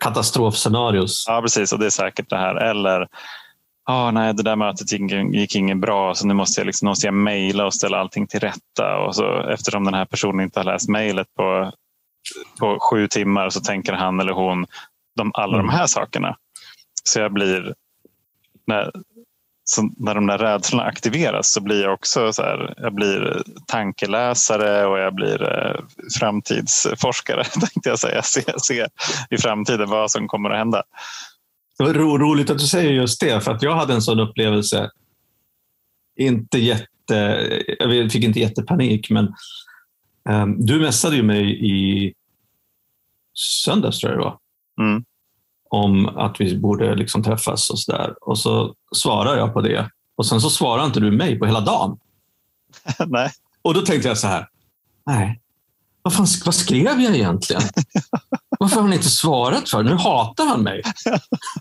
Katastrofscenarios. 0.00 1.24
Ja, 1.28 1.40
precis. 1.42 1.72
Och 1.72 1.78
det 1.78 1.86
är 1.86 1.90
säkert 1.90 2.30
det 2.30 2.36
här. 2.36 2.54
Eller, 2.54 3.08
ah, 3.86 4.10
nej, 4.10 4.34
det 4.34 4.42
där 4.42 4.56
mötet 4.56 4.92
gick, 4.92 5.12
gick 5.34 5.56
inget 5.56 5.78
bra 5.80 6.14
så 6.14 6.26
nu 6.26 6.34
måste 6.34 6.60
jag, 6.60 6.66
liksom, 6.66 6.88
måste 6.88 7.06
jag 7.06 7.14
mejla 7.14 7.66
och 7.66 7.74
ställa 7.74 7.98
allting 7.98 8.26
till 8.26 8.40
rätta. 8.40 8.96
Och 8.96 9.14
så, 9.14 9.48
eftersom 9.48 9.84
den 9.84 9.94
här 9.94 10.04
personen 10.04 10.40
inte 10.40 10.60
har 10.60 10.64
läst 10.64 10.88
mejlet 10.88 11.26
på, 11.36 11.72
på 12.60 12.78
sju 12.80 13.08
timmar 13.08 13.50
så 13.50 13.60
tänker 13.60 13.92
han 13.92 14.20
eller 14.20 14.32
hon 14.32 14.66
de, 15.16 15.30
alla 15.34 15.54
Mm. 15.58 15.66
de 15.66 15.72
här 15.72 15.86
sakerna. 15.86 16.36
Så 17.10 17.20
jag 17.20 17.32
blir... 17.32 17.74
När, 18.66 18.90
när 19.96 20.14
de 20.14 20.26
där 20.26 20.38
rädslorna 20.38 20.84
aktiveras 20.84 21.52
så 21.52 21.60
blir 21.60 21.82
jag 21.82 21.94
också 21.94 22.32
så 22.32 22.42
här, 22.42 22.74
jag 22.76 22.94
blir 22.94 23.42
tankeläsare 23.66 24.86
och 24.86 24.98
jag 24.98 25.14
blir 25.14 25.42
eh, 25.42 25.80
framtidsforskare 26.18 27.44
tänkte 27.60 27.88
jag 27.88 27.98
säga. 27.98 28.22
Se, 28.22 28.42
se 28.56 28.86
i 29.30 29.38
framtiden 29.38 29.90
vad 29.90 30.10
som 30.10 30.28
kommer 30.28 30.50
att 30.50 30.58
hända. 30.58 30.82
Det 31.78 31.84
var 31.84 31.94
ro, 31.94 32.18
roligt 32.18 32.50
att 32.50 32.58
du 32.58 32.66
säger 32.66 32.90
just 32.90 33.20
det, 33.20 33.40
för 33.40 33.52
att 33.52 33.62
jag 33.62 33.74
hade 33.74 33.94
en 33.94 34.02
sån 34.02 34.20
upplevelse. 34.20 34.90
Inte 36.16 36.58
jätte, 36.58 37.14
jag 37.78 38.12
fick 38.12 38.24
inte 38.24 38.40
jättepanik, 38.40 39.10
men 39.10 39.34
um, 40.28 40.66
du 40.66 40.80
messade 40.80 41.16
ju 41.16 41.22
mig 41.22 41.66
i 41.70 42.14
söndags, 43.64 43.98
tror 43.98 44.12
jag 44.12 44.20
det 44.20 44.24
var. 44.24 44.38
Mm. 44.80 45.04
Om 45.70 46.08
att 46.08 46.40
vi 46.40 46.58
borde 46.58 46.94
liksom 46.94 47.22
träffas 47.22 47.70
och 47.70 47.78
så 47.78 47.92
där. 47.92 48.14
Och 48.20 48.38
så 48.38 48.74
svarar 48.94 49.36
jag 49.36 49.52
på 49.52 49.60
det. 49.60 49.90
Och 50.16 50.26
sen 50.26 50.40
så 50.40 50.50
svarar 50.50 50.86
inte 50.86 51.00
du 51.00 51.10
mig 51.10 51.38
på 51.38 51.46
hela 51.46 51.60
dagen. 51.60 51.98
Nej. 53.06 53.30
Och 53.62 53.74
då 53.74 53.80
tänkte 53.80 54.08
jag 54.08 54.18
så 54.18 54.26
här, 54.26 54.48
nej, 55.06 55.40
vad, 56.02 56.14
fan, 56.14 56.26
vad 56.44 56.54
skrev 56.54 57.00
jag 57.00 57.14
egentligen? 57.14 57.62
Varför 58.58 58.76
har 58.76 58.82
han 58.82 58.92
inte 58.92 59.10
svarat 59.10 59.68
för? 59.68 59.82
Nu 59.82 59.94
hatar 59.94 60.46
han 60.46 60.62
mig. 60.62 60.82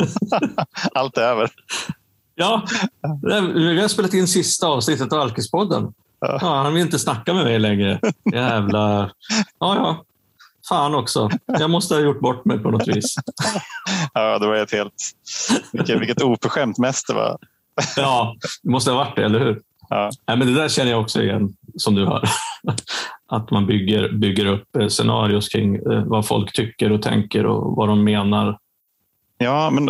Allt 0.94 1.18
är 1.18 1.22
över. 1.22 1.52
Ja, 2.36 2.64
vi 3.54 3.82
har 3.82 3.88
spelat 3.88 4.14
in 4.14 4.28
sista 4.28 4.68
avsnittet 4.68 5.14
av 5.14 5.20
Alkispodden. 5.20 5.94
Ja. 6.20 6.38
han 6.42 6.74
vill 6.74 6.84
inte 6.84 7.00
snacka 7.00 7.34
med 7.34 7.44
mig 7.44 7.60
längre. 7.60 8.00
Jävla... 8.34 9.12
Ja, 9.60 9.76
ja. 9.76 10.06
Fan 10.70 10.96
också. 10.96 11.30
Jag 11.46 11.70
måste 11.70 11.96
ha 11.96 12.02
gjort 12.02 12.20
bort 12.20 12.46
mig 12.46 12.60
på 12.60 12.72
något 12.72 12.88
vis. 12.88 13.16
Ja, 14.14 14.40
det 14.40 14.48
var 14.48 14.56
ett 14.56 14.72
helt... 14.72 14.94
Vilket, 15.72 16.02
vilket 16.02 16.22
oförskämt 16.22 16.78
mest 16.78 17.08
det 17.08 17.14
var. 17.14 17.38
Ja, 17.96 18.36
det 18.64 18.70
måste 18.70 18.92
ha 18.92 18.98
varit 18.98 19.16
det, 19.16 19.26
eller 19.26 19.40
hur? 19.40 19.62
Ja. 19.90 20.12
Nej, 20.28 20.38
men 20.38 20.48
det 20.48 20.54
där 20.54 20.70
känner 20.70 20.92
jag 20.92 21.02
också 21.02 21.22
igen, 21.22 21.54
som 21.76 21.96
du 21.96 22.06
hör. 22.06 22.24
Att 23.28 23.52
man 23.52 23.66
bygger, 23.66 24.12
bygger 24.12 24.46
upp 24.46 24.76
eh, 24.76 24.88
scenarios 24.88 25.50
kring 25.50 25.76
eh, 25.76 26.04
vad 26.06 26.28
folk 26.28 26.54
tycker 26.54 26.92
och 26.92 27.02
tänker 27.02 27.46
och 27.46 27.76
vad 27.76 27.88
de 27.88 28.04
menar. 28.04 28.60
Ja, 29.38 29.70
men 29.70 29.86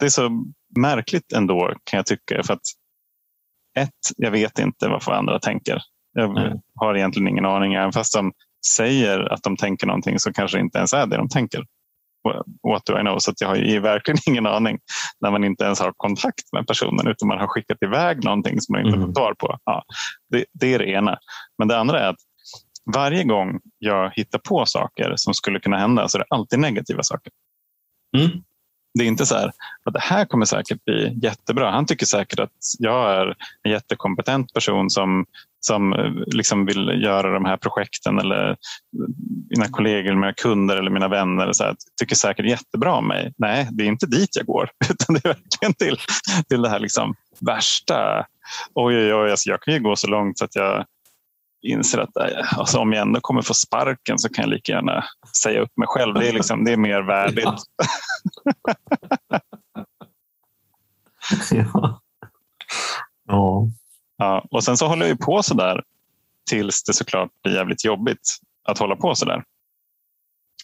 det 0.00 0.06
är 0.06 0.10
så 0.10 0.44
märkligt 0.76 1.32
ändå 1.32 1.74
kan 1.84 1.96
jag 1.96 2.06
tycka. 2.06 2.42
För 2.42 2.54
att 2.54 2.62
ett, 3.78 3.90
jag 4.16 4.30
vet 4.30 4.58
inte 4.58 4.88
vad 4.88 5.16
andra 5.16 5.38
tänker. 5.38 5.82
Jag 6.12 6.34
Nej. 6.34 6.60
har 6.74 6.96
egentligen 6.96 7.28
ingen 7.28 7.46
aning. 7.46 7.74
Även 7.74 7.92
fast 7.92 8.14
de 8.14 8.32
säger 8.76 9.32
att 9.32 9.42
de 9.42 9.56
tänker 9.56 9.86
någonting 9.86 10.18
så 10.18 10.32
kanske 10.32 10.56
det 10.56 10.60
inte 10.60 10.78
ens 10.78 10.92
är 10.92 11.06
det 11.06 11.16
de 11.16 11.28
tänker. 11.28 11.64
What 12.68 12.86
do 12.86 12.98
I 12.98 13.00
know? 13.00 13.18
Så 13.18 13.32
jag 13.40 13.48
har 13.48 13.56
ju 13.56 13.80
verkligen 13.80 14.18
ingen 14.26 14.46
aning 14.46 14.78
när 15.20 15.30
man 15.30 15.44
inte 15.44 15.64
ens 15.64 15.80
har 15.80 15.92
kontakt 15.96 16.52
med 16.52 16.66
personen 16.66 17.06
utan 17.06 17.28
man 17.28 17.38
har 17.38 17.46
skickat 17.46 17.82
iväg 17.82 18.24
någonting 18.24 18.60
som 18.60 18.72
man 18.72 18.86
inte 18.86 18.96
mm. 18.96 19.06
får 19.06 19.12
svar 19.12 19.34
på. 19.38 19.58
Ja, 19.64 19.84
det, 20.30 20.44
det 20.52 20.74
är 20.74 20.78
det 20.78 20.90
ena. 20.90 21.18
Men 21.58 21.68
det 21.68 21.78
andra 21.78 22.00
är 22.00 22.08
att 22.08 22.20
varje 22.94 23.24
gång 23.24 23.60
jag 23.78 24.12
hittar 24.14 24.38
på 24.38 24.66
saker 24.66 25.12
som 25.16 25.34
skulle 25.34 25.60
kunna 25.60 25.78
hända 25.78 26.08
så 26.08 26.18
är 26.18 26.20
det 26.20 26.26
alltid 26.30 26.58
negativa 26.58 27.02
saker. 27.02 27.32
Mm. 28.16 28.30
Det 28.98 29.04
är 29.04 29.08
inte 29.08 29.26
så 29.26 29.34
här 29.34 29.52
att 29.84 29.92
det 29.92 30.02
här 30.02 30.24
kommer 30.24 30.46
säkert 30.46 30.84
bli 30.84 31.18
jättebra. 31.22 31.70
Han 31.70 31.86
tycker 31.86 32.06
säkert 32.06 32.40
att 32.40 32.50
jag 32.78 33.10
är 33.10 33.34
en 33.62 33.72
jättekompetent 33.72 34.52
person 34.52 34.90
som, 34.90 35.26
som 35.66 35.92
eh, 35.92 36.12
liksom 36.26 36.66
vill 36.66 37.02
göra 37.02 37.34
de 37.34 37.44
här 37.44 37.56
projekten 37.56 38.18
eller 38.18 38.56
mina 39.50 39.68
kollegor, 39.70 40.14
mina 40.14 40.32
kunder 40.32 40.76
eller 40.76 40.90
mina 40.90 41.08
vänner 41.08 41.52
så 41.52 41.64
här, 41.64 41.76
tycker 42.00 42.16
säkert 42.16 42.46
jättebra 42.46 42.92
om 42.92 43.08
mig. 43.08 43.32
Nej, 43.38 43.68
det 43.72 43.84
är 43.84 43.88
inte 43.88 44.06
dit 44.06 44.36
jag 44.36 44.46
går 44.46 44.70
utan 44.90 45.14
det 45.14 45.24
är 45.24 45.28
verkligen 45.28 45.74
till, 45.74 45.98
till 46.48 46.62
det 46.62 46.68
här 46.68 46.78
liksom 46.78 47.14
värsta. 47.40 48.26
Oj, 48.74 48.96
oj, 48.96 49.14
oj, 49.14 49.30
alltså 49.30 49.50
jag 49.50 49.62
kan 49.62 49.74
ju 49.74 49.80
gå 49.80 49.96
så 49.96 50.06
långt 50.06 50.38
så 50.38 50.44
att 50.44 50.54
jag 50.54 50.84
inser 51.62 51.98
att 51.98 52.16
eh, 52.16 52.58
alltså, 52.58 52.78
om 52.78 52.92
jag 52.92 53.02
ändå 53.02 53.20
kommer 53.20 53.42
få 53.42 53.54
sparken 53.54 54.18
så 54.18 54.28
kan 54.28 54.42
jag 54.42 54.50
lika 54.50 54.72
gärna 54.72 55.04
säga 55.42 55.60
upp 55.60 55.76
mig 55.76 55.88
själv. 55.88 56.14
Det 56.14 56.28
är, 56.28 56.32
liksom, 56.32 56.64
det 56.64 56.72
är 56.72 56.76
mer 56.76 57.02
värdigt. 57.02 57.44
ja. 61.50 61.56
ja. 61.72 62.00
ja. 63.26 63.68
Och 64.50 64.64
sen 64.64 64.76
så 64.76 64.86
håller 64.86 65.06
jag 65.06 65.18
på 65.18 65.42
så 65.42 65.54
där 65.54 65.82
tills 66.50 66.82
det 66.82 66.92
såklart 66.92 67.30
blir 67.42 67.54
jävligt 67.54 67.84
jobbigt 67.84 68.38
att 68.68 68.78
hålla 68.78 68.96
på 68.96 69.14
så 69.14 69.24
där. 69.24 69.44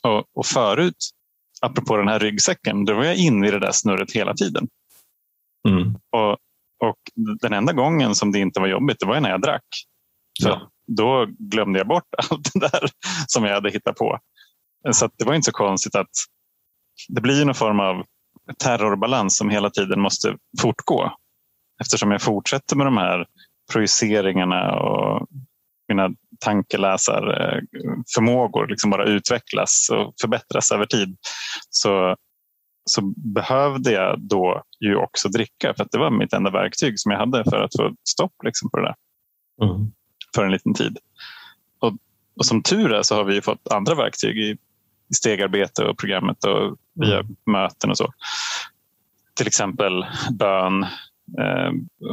Och, 0.02 0.24
och 0.34 0.46
förut, 0.46 1.10
apropå 1.60 1.96
den 1.96 2.08
här 2.08 2.18
ryggsäcken, 2.18 2.84
då 2.84 2.94
var 2.94 3.04
jag 3.04 3.16
inne 3.16 3.48
i 3.48 3.50
det 3.50 3.58
där 3.58 3.72
snurret 3.72 4.12
hela 4.12 4.34
tiden. 4.34 4.68
Mm. 5.68 5.94
Och, 6.10 6.32
och 6.88 6.98
den 7.40 7.52
enda 7.52 7.72
gången 7.72 8.14
som 8.14 8.32
det 8.32 8.38
inte 8.38 8.60
var 8.60 8.68
jobbigt, 8.68 9.00
det 9.00 9.06
var 9.06 9.20
när 9.20 9.30
jag 9.30 9.40
drack. 9.40 9.64
Så 10.42 10.48
ja 10.48 10.70
då 10.96 11.26
glömde 11.38 11.78
jag 11.78 11.88
bort 11.88 12.14
allt 12.30 12.52
det 12.52 12.60
där 12.60 12.90
som 13.26 13.44
jag 13.44 13.54
hade 13.54 13.70
hittat 13.70 13.96
på. 13.96 14.18
Så 14.92 15.10
det 15.18 15.24
var 15.24 15.34
inte 15.34 15.46
så 15.46 15.52
konstigt 15.52 15.94
att 15.94 16.10
det 17.08 17.20
blir 17.20 17.44
någon 17.44 17.54
form 17.54 17.80
av 17.80 18.04
terrorbalans 18.58 19.36
som 19.36 19.50
hela 19.50 19.70
tiden 19.70 20.00
måste 20.00 20.36
fortgå. 20.60 21.12
Eftersom 21.80 22.10
jag 22.10 22.22
fortsätter 22.22 22.76
med 22.76 22.86
de 22.86 22.96
här 22.96 23.26
projiceringarna 23.72 24.80
och 24.80 25.28
mina 25.88 26.10
tankeläsarförmågor 26.40 28.66
liksom 28.66 28.90
bara 28.90 29.04
utvecklas 29.04 29.88
och 29.92 30.14
förbättras 30.20 30.72
över 30.72 30.86
tid. 30.86 31.16
Så, 31.70 32.16
så 32.84 33.02
behövde 33.16 33.92
jag 33.92 34.20
då 34.20 34.62
ju 34.80 34.96
också 34.96 35.28
dricka 35.28 35.74
för 35.76 35.84
att 35.84 35.90
det 35.90 35.98
var 35.98 36.10
mitt 36.10 36.32
enda 36.32 36.50
verktyg 36.50 37.00
som 37.00 37.12
jag 37.12 37.18
hade 37.18 37.44
för 37.44 37.62
att 37.62 37.76
få 37.76 37.94
stopp 38.08 38.34
liksom 38.44 38.70
på 38.70 38.76
det 38.76 38.82
där. 38.82 38.94
Mm 39.62 39.92
för 40.34 40.44
en 40.44 40.52
liten 40.52 40.74
tid. 40.74 40.98
Och, 41.78 41.92
och 42.36 42.46
som 42.46 42.62
tur 42.62 42.92
är 42.92 43.02
så 43.02 43.14
har 43.14 43.24
vi 43.24 43.42
fått 43.42 43.72
andra 43.72 43.94
verktyg 43.94 44.38
i, 44.38 44.56
i 45.10 45.14
stegarbete 45.14 45.84
och 45.84 45.98
programmet 45.98 46.44
och 46.44 46.76
via 46.94 47.20
mm. 47.20 47.36
möten 47.46 47.90
och 47.90 47.96
så. 47.96 48.12
Till 49.34 49.46
exempel 49.46 50.06
bön, 50.30 50.86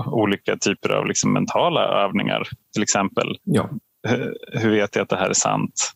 olika 0.06 0.58
typer 0.58 0.90
av 0.90 1.06
liksom 1.06 1.34
mentala 1.34 1.82
övningar. 1.82 2.44
Till 2.74 2.84
exempel, 2.84 3.38
ja. 3.44 3.70
hur, 4.54 4.70
vet 4.70 4.96
jag 4.96 5.04
att 5.04 5.10
det 5.10 5.18
här 5.18 5.30
är 5.30 5.34
sant? 5.34 5.94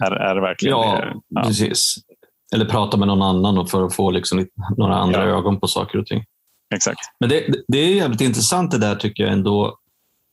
är, 0.04 0.12
är 0.12 0.34
det 0.34 0.40
verkligen 0.40 0.76
ja? 0.76 1.04
Ja, 1.28 1.42
precis. 1.42 1.96
Eller 2.54 2.64
prata 2.64 2.96
med 2.96 3.08
någon 3.08 3.22
annan 3.22 3.66
för 3.66 3.86
att 3.86 3.94
få 3.94 4.10
liksom 4.10 4.46
några 4.76 4.94
andra 4.94 5.28
ja. 5.28 5.38
ögon 5.38 5.60
på 5.60 5.66
saker 5.66 5.98
och 5.98 6.06
ting. 6.06 6.24
Exakt. 6.74 7.00
Men 7.20 7.28
det, 7.28 7.46
det 7.68 7.78
är 7.78 7.94
jävligt 7.94 8.20
intressant 8.20 8.70
det 8.70 8.78
där 8.78 8.94
tycker 8.94 9.22
jag 9.22 9.32
ändå 9.32 9.80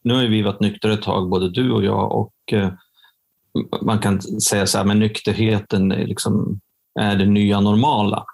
nu 0.08 0.14
har 0.14 0.24
vi 0.24 0.42
varit 0.42 0.60
nyktra 0.60 0.94
ett 0.94 1.02
tag, 1.02 1.30
både 1.30 1.50
du 1.50 1.72
och 1.72 1.84
jag. 1.84 2.12
och 2.12 2.54
eh, 2.54 2.70
Man 3.82 4.00
kan 4.00 4.22
säga 4.22 4.68
så 4.68 4.78
här, 4.78 4.86
men 4.86 5.00
nykterheten 5.00 5.92
är, 5.92 6.06
liksom, 6.06 6.60
är 7.00 7.16
det 7.16 7.26
nya 7.26 7.60
normala. 7.60 8.26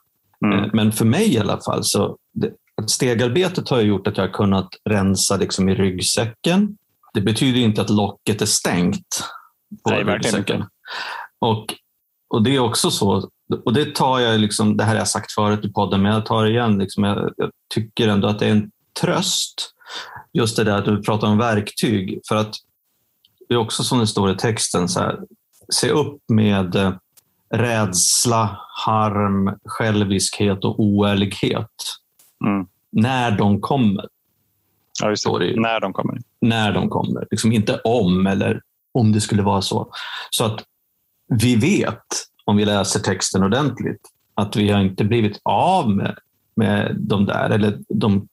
Mm. 0.45 0.59
Eh, 0.59 0.69
men 0.73 0.91
för 0.91 1.05
mig 1.05 1.33
i 1.33 1.39
alla 1.39 1.59
fall, 1.65 1.83
så 1.83 2.17
det, 2.33 2.51
stegarbetet 2.89 3.69
har 3.69 3.81
gjort 3.81 4.07
att 4.07 4.17
jag 4.17 4.27
har 4.27 4.33
kunnat 4.33 4.69
rensa 4.89 5.37
liksom 5.37 5.69
i 5.69 5.75
ryggsäcken. 5.75 6.77
Det 7.13 7.21
betyder 7.21 7.59
inte 7.59 7.81
att 7.81 7.89
locket 7.89 8.41
är 8.41 8.45
stängt 8.45 9.23
på 9.83 9.89
Nej, 9.89 10.03
ryggsäcken. 10.03 10.65
Och, 11.39 11.65
och 12.27 12.43
det 12.43 12.55
är 12.55 12.59
också 12.59 12.91
så, 12.91 13.29
och 13.65 13.73
det 13.73 13.95
tar 13.95 14.19
jag, 14.19 14.39
liksom, 14.39 14.77
det 14.77 14.83
här 14.83 14.91
har 14.91 14.97
jag 14.97 15.07
sagt 15.07 15.31
förut 15.31 15.65
i 15.65 15.73
podden, 15.73 16.01
men 16.01 16.13
jag 16.13 16.25
tar 16.25 16.43
det 16.43 16.49
igen. 16.49 16.77
Liksom, 16.77 17.03
jag, 17.03 17.33
jag 17.37 17.51
tycker 17.73 18.07
ändå 18.07 18.27
att 18.27 18.39
det 18.39 18.45
är 18.45 18.51
en 18.51 18.71
tröst 19.01 19.73
just 20.33 20.55
det 20.55 20.63
där 20.63 20.77
att 20.77 20.85
du 20.85 21.01
pratar 21.01 21.27
om 21.27 21.37
verktyg. 21.37 22.19
För 22.27 22.35
att 22.35 22.55
det 23.47 23.53
är 23.53 23.57
också 23.57 23.83
som 23.83 23.99
det 23.99 24.07
står 24.07 24.31
i 24.31 24.35
texten, 24.35 24.89
så 24.89 24.99
här, 24.99 25.19
se 25.73 25.89
upp 25.89 26.21
med 26.27 26.75
eh, 26.75 26.93
rädsla, 27.53 28.59
harm, 28.85 29.57
själviskhet 29.65 30.65
och 30.65 30.79
oärlighet. 30.79 31.69
Mm. 32.45 32.67
När 32.93 33.31
de 33.31 33.61
kommer. 33.61 34.07
Ja, 35.01 35.09
just 35.09 35.23
det. 35.23 35.61
När 35.61 35.79
de 35.79 35.93
kommer. 35.93 36.17
När 36.41 36.73
de 36.73 36.89
kommer. 36.89 37.27
Liksom 37.31 37.51
inte 37.51 37.79
om 37.83 38.27
eller 38.27 38.61
om 38.93 39.11
det 39.11 39.21
skulle 39.21 39.41
vara 39.41 39.61
så. 39.61 39.87
Så 40.29 40.45
att 40.45 40.63
vi 41.27 41.55
vet, 41.55 42.03
om 42.45 42.57
vi 42.57 42.65
läser 42.65 42.99
texten 42.99 43.43
ordentligt, 43.43 44.01
att 44.35 44.55
vi 44.55 44.69
har 44.69 44.81
inte 44.81 45.03
blivit 45.03 45.41
av 45.43 45.89
med, 45.89 46.15
med 46.55 46.95
de 46.99 47.25
där, 47.25 47.49
eller 47.49 47.79
de 47.89 48.27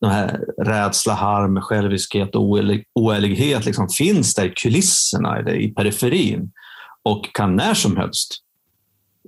den 0.00 0.10
här 0.10 0.40
rädsla, 0.58 1.14
harm, 1.14 1.60
själviskhet 1.60 2.34
och 2.34 2.58
oärlighet 2.94 3.64
liksom 3.64 3.88
finns 3.88 4.34
där 4.34 4.44
i 4.44 4.50
kulisserna, 4.50 5.50
i 5.50 5.68
periferin 5.68 6.52
och 7.02 7.34
kan 7.34 7.56
när 7.56 7.74
som 7.74 7.96
helst 7.96 8.34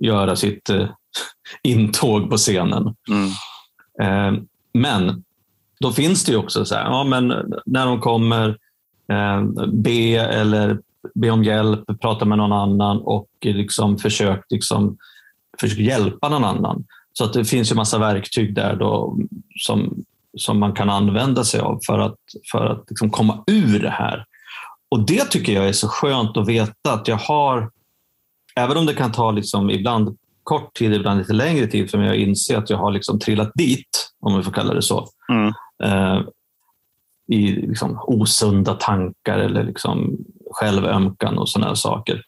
göra 0.01 0.35
sitt 0.35 0.69
eh, 0.69 0.89
intåg 1.63 2.29
på 2.29 2.37
scenen. 2.37 2.95
Mm. 3.09 3.29
Eh, 4.01 4.43
men 4.73 5.23
då 5.79 5.91
finns 5.91 6.23
det 6.23 6.31
ju 6.31 6.37
också 6.37 6.65
så 6.65 6.75
här, 6.75 6.83
ja, 6.83 7.03
men 7.03 7.27
när 7.65 7.85
de 7.85 7.99
kommer, 7.99 8.49
eh, 9.11 9.41
be 9.67 10.19
eller 10.19 10.79
be 11.13 11.29
om 11.29 11.43
hjälp, 11.43 11.83
prata 12.01 12.25
med 12.25 12.37
någon 12.37 12.53
annan 12.53 12.97
och 12.97 13.27
liksom 13.41 13.97
försök, 13.97 14.45
liksom, 14.49 14.97
försök 15.59 15.79
hjälpa 15.79 16.29
någon 16.29 16.43
annan. 16.43 16.85
Så 17.13 17.23
att 17.23 17.33
det 17.33 17.45
finns 17.45 17.71
ju 17.71 17.75
massa 17.75 17.97
verktyg 17.97 18.55
där 18.55 18.75
då 18.75 19.17
som 19.59 20.03
som 20.37 20.59
man 20.59 20.73
kan 20.73 20.89
använda 20.89 21.43
sig 21.43 21.59
av 21.59 21.79
för 21.85 21.99
att, 21.99 22.15
för 22.51 22.65
att 22.65 22.85
liksom 22.89 23.09
komma 23.09 23.43
ur 23.47 23.79
det 23.79 23.89
här. 23.89 24.25
Och 24.89 25.05
Det 25.05 25.25
tycker 25.25 25.53
jag 25.53 25.67
är 25.67 25.73
så 25.73 25.87
skönt 25.87 26.37
att 26.37 26.47
veta 26.47 26.93
att 26.93 27.07
jag 27.07 27.17
har, 27.17 27.71
även 28.55 28.77
om 28.77 28.85
det 28.85 28.93
kan 28.93 29.11
ta 29.11 29.31
liksom 29.31 29.69
ibland 29.69 30.17
kort 30.43 30.73
tid, 30.73 30.93
ibland 30.93 31.19
lite 31.19 31.33
längre 31.33 31.67
tid 31.67 31.91
för 31.91 31.97
mig 31.97 32.09
att 32.09 32.15
inse 32.15 32.57
att 32.57 32.69
jag 32.69 32.77
har 32.77 32.91
liksom 32.91 33.19
trillat 33.19 33.51
dit, 33.55 34.02
om 34.23 34.37
vi 34.37 34.43
får 34.43 34.51
kalla 34.51 34.73
det 34.73 34.81
så. 34.81 35.07
Mm. 35.29 35.53
Eh, 35.83 36.21
I 37.27 37.51
liksom 37.51 37.99
osunda 38.07 38.73
tankar 38.73 39.37
eller 39.37 39.63
liksom 39.63 40.17
självömkan 40.51 41.37
och 41.37 41.49
sådana 41.49 41.75
saker. 41.75 42.23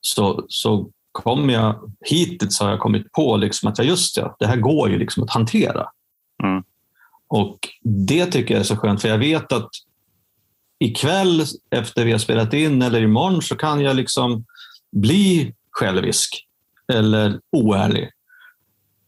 Så, 0.00 0.44
så 0.48 0.90
kommer 1.12 1.54
jag, 1.54 1.92
hittills 2.00 2.60
har 2.60 2.70
jag 2.70 2.80
kommit 2.80 3.12
på 3.12 3.36
liksom 3.36 3.68
att 3.68 3.78
ja, 3.78 3.84
just 3.84 4.16
det, 4.16 4.34
det 4.38 4.46
här 4.46 4.56
går 4.56 4.90
ju 4.90 4.98
liksom 4.98 5.22
att 5.22 5.30
hantera. 5.30 5.88
Mm. 6.42 6.64
Och 7.28 7.58
det 7.82 8.26
tycker 8.26 8.54
jag 8.54 8.60
är 8.60 8.64
så 8.64 8.76
skönt, 8.76 9.02
för 9.02 9.08
jag 9.08 9.18
vet 9.18 9.52
att 9.52 9.70
ikväll 10.78 11.44
efter 11.70 12.04
vi 12.04 12.12
har 12.12 12.18
spelat 12.18 12.52
in 12.52 12.82
eller 12.82 13.02
imorgon 13.02 13.42
så 13.42 13.56
kan 13.56 13.80
jag 13.80 13.96
liksom 13.96 14.44
bli 14.92 15.54
självisk 15.70 16.46
eller 16.92 17.40
oärlig 17.52 18.10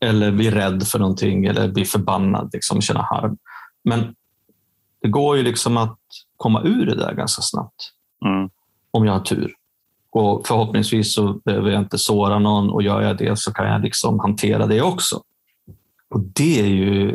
eller 0.00 0.32
bli 0.32 0.50
rädd 0.50 0.86
för 0.86 0.98
någonting 0.98 1.44
eller 1.44 1.68
bli 1.68 1.84
förbannad, 1.84 2.50
liksom, 2.52 2.80
känna 2.80 3.02
harm. 3.02 3.36
Men 3.84 4.14
det 5.02 5.08
går 5.08 5.36
ju 5.36 5.42
liksom 5.42 5.76
att 5.76 5.98
komma 6.36 6.62
ur 6.62 6.86
det 6.86 6.94
där 6.96 7.14
ganska 7.14 7.42
snabbt 7.42 7.92
Mm. 8.24 8.50
om 8.90 9.04
jag 9.06 9.12
har 9.12 9.20
tur. 9.20 9.54
Och 10.10 10.46
förhoppningsvis 10.46 11.14
så 11.14 11.32
behöver 11.32 11.70
jag 11.70 11.82
inte 11.82 11.98
såra 11.98 12.38
någon 12.38 12.70
och 12.70 12.82
gör 12.82 13.02
jag 13.02 13.16
det 13.18 13.38
så 13.38 13.52
kan 13.52 13.66
jag 13.68 13.82
liksom 13.82 14.20
hantera 14.20 14.66
det 14.66 14.82
också. 14.82 15.22
Och 16.10 16.20
det 16.20 16.60
är 16.60 16.66
ju, 16.66 17.10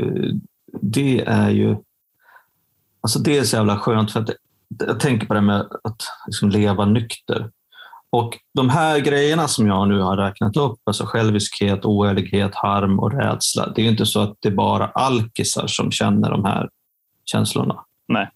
det 0.82 1.22
är 1.22 1.50
ju, 1.50 1.78
alltså 3.02 3.20
det 3.20 3.38
är 3.38 3.44
så 3.44 3.56
jävla 3.56 3.78
skönt 3.80 4.12
för 4.12 4.20
att 4.20 4.30
jag 4.80 5.00
tänker 5.00 5.28
på 5.28 5.34
det 5.34 5.42
med 5.42 5.60
att 5.62 6.02
liksom 6.28 6.50
leva 6.50 6.86
nykter. 6.86 7.52
Och 8.12 8.38
de 8.54 8.70
här 8.70 9.00
grejerna 9.00 9.48
som 9.48 9.68
jag 9.68 9.88
nu 9.88 10.00
har 10.00 10.18
räknat 10.18 10.58
upp, 10.58 10.80
alltså 10.84 11.06
själviskhet, 11.06 11.86
oärlighet, 11.86 12.56
harm 12.56 13.00
och 13.00 13.12
rädsla. 13.12 13.74
Det 13.76 13.82
är 13.82 13.90
inte 13.90 14.06
så 14.06 14.20
att 14.20 14.38
det 14.40 14.48
är 14.48 14.54
bara 14.54 14.88
alkisar 14.88 15.68
som 15.68 15.92
känner 15.92 16.30
de 16.30 16.46
här 16.46 16.70
känslorna. 17.26 17.86
Nej. 18.08 18.30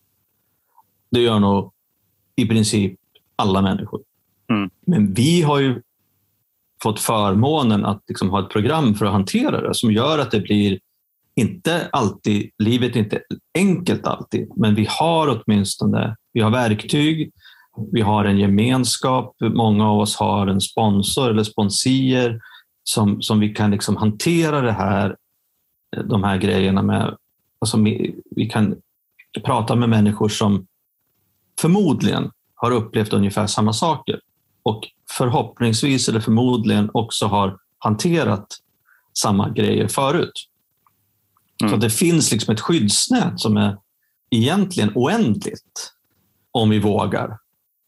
Det 1.12 1.20
gör 1.20 1.40
nog 1.40 1.72
i 2.36 2.46
princip 2.46 3.00
alla 3.36 3.62
människor. 3.62 4.02
Mm. 4.50 4.70
Men 4.86 5.14
vi 5.14 5.42
har 5.42 5.60
ju 5.60 5.82
fått 6.84 7.00
förmånen 7.00 7.86
att 7.86 8.04
liksom 8.08 8.30
ha 8.30 8.40
ett 8.40 8.50
program 8.50 8.96
för 8.96 9.06
att 9.06 9.12
hantera 9.12 9.62
det 9.62 9.76
som 9.76 9.92
gör 9.92 10.20
att 10.20 10.32
det 10.32 10.40
blir 10.40 10.80
inte 11.36 11.90
alltid, 11.92 12.50
livet 12.58 12.96
är 12.96 13.00
inte 13.00 13.22
enkelt 13.58 14.08
alltid, 14.08 14.52
men 14.56 14.76
vi 14.76 14.88
har 14.90 15.42
åtminstone 15.46 16.16
vi 16.34 16.42
har 16.42 16.52
verktyg, 16.52 17.32
vi 17.92 18.02
har 18.02 18.26
en 18.26 18.38
gemenskap, 18.38 19.36
många 19.42 19.90
av 19.90 20.00
oss 20.00 20.16
har 20.16 20.48
en 20.48 20.62
sponsor 20.62 21.30
eller 21.30 21.44
sponsier 21.44 22.42
som, 22.84 23.22
som 23.22 23.40
vi 23.40 23.50
kan 23.50 23.72
liksom 23.72 23.96
hantera 23.96 24.62
det 24.62 24.72
här, 24.72 25.16
de 26.04 26.24
här 26.24 26.38
grejerna 26.38 26.82
med. 26.82 27.18
Alltså 27.60 27.78
vi, 27.78 28.16
vi 28.32 28.50
kan 28.50 28.76
prata 29.44 29.76
med 29.76 29.90
människor 29.90 30.30
som 30.30 30.68
förmodligen 31.62 32.32
har 32.56 32.72
upplevt 32.72 33.14
ungefär 33.14 33.48
samma 33.48 33.74
saker 33.74 34.20
och 34.64 34.88
förhoppningsvis 35.18 36.10
eller 36.10 36.20
förmodligen 36.20 36.90
också 36.94 37.26
har 37.26 37.58
hanterat 37.78 38.48
samma 39.14 39.50
grejer 39.50 39.88
förut. 39.88 40.50
Mm. 41.62 41.72
Så 41.72 41.78
det 41.78 41.90
finns 41.90 42.32
liksom 42.32 42.54
ett 42.54 42.62
skyddsnät 42.62 43.40
som 43.40 43.58
är 43.58 43.78
egentligen 44.30 44.92
oändligt 44.96 45.94
om 46.52 46.70
vi 46.70 46.80
vågar. 46.80 47.38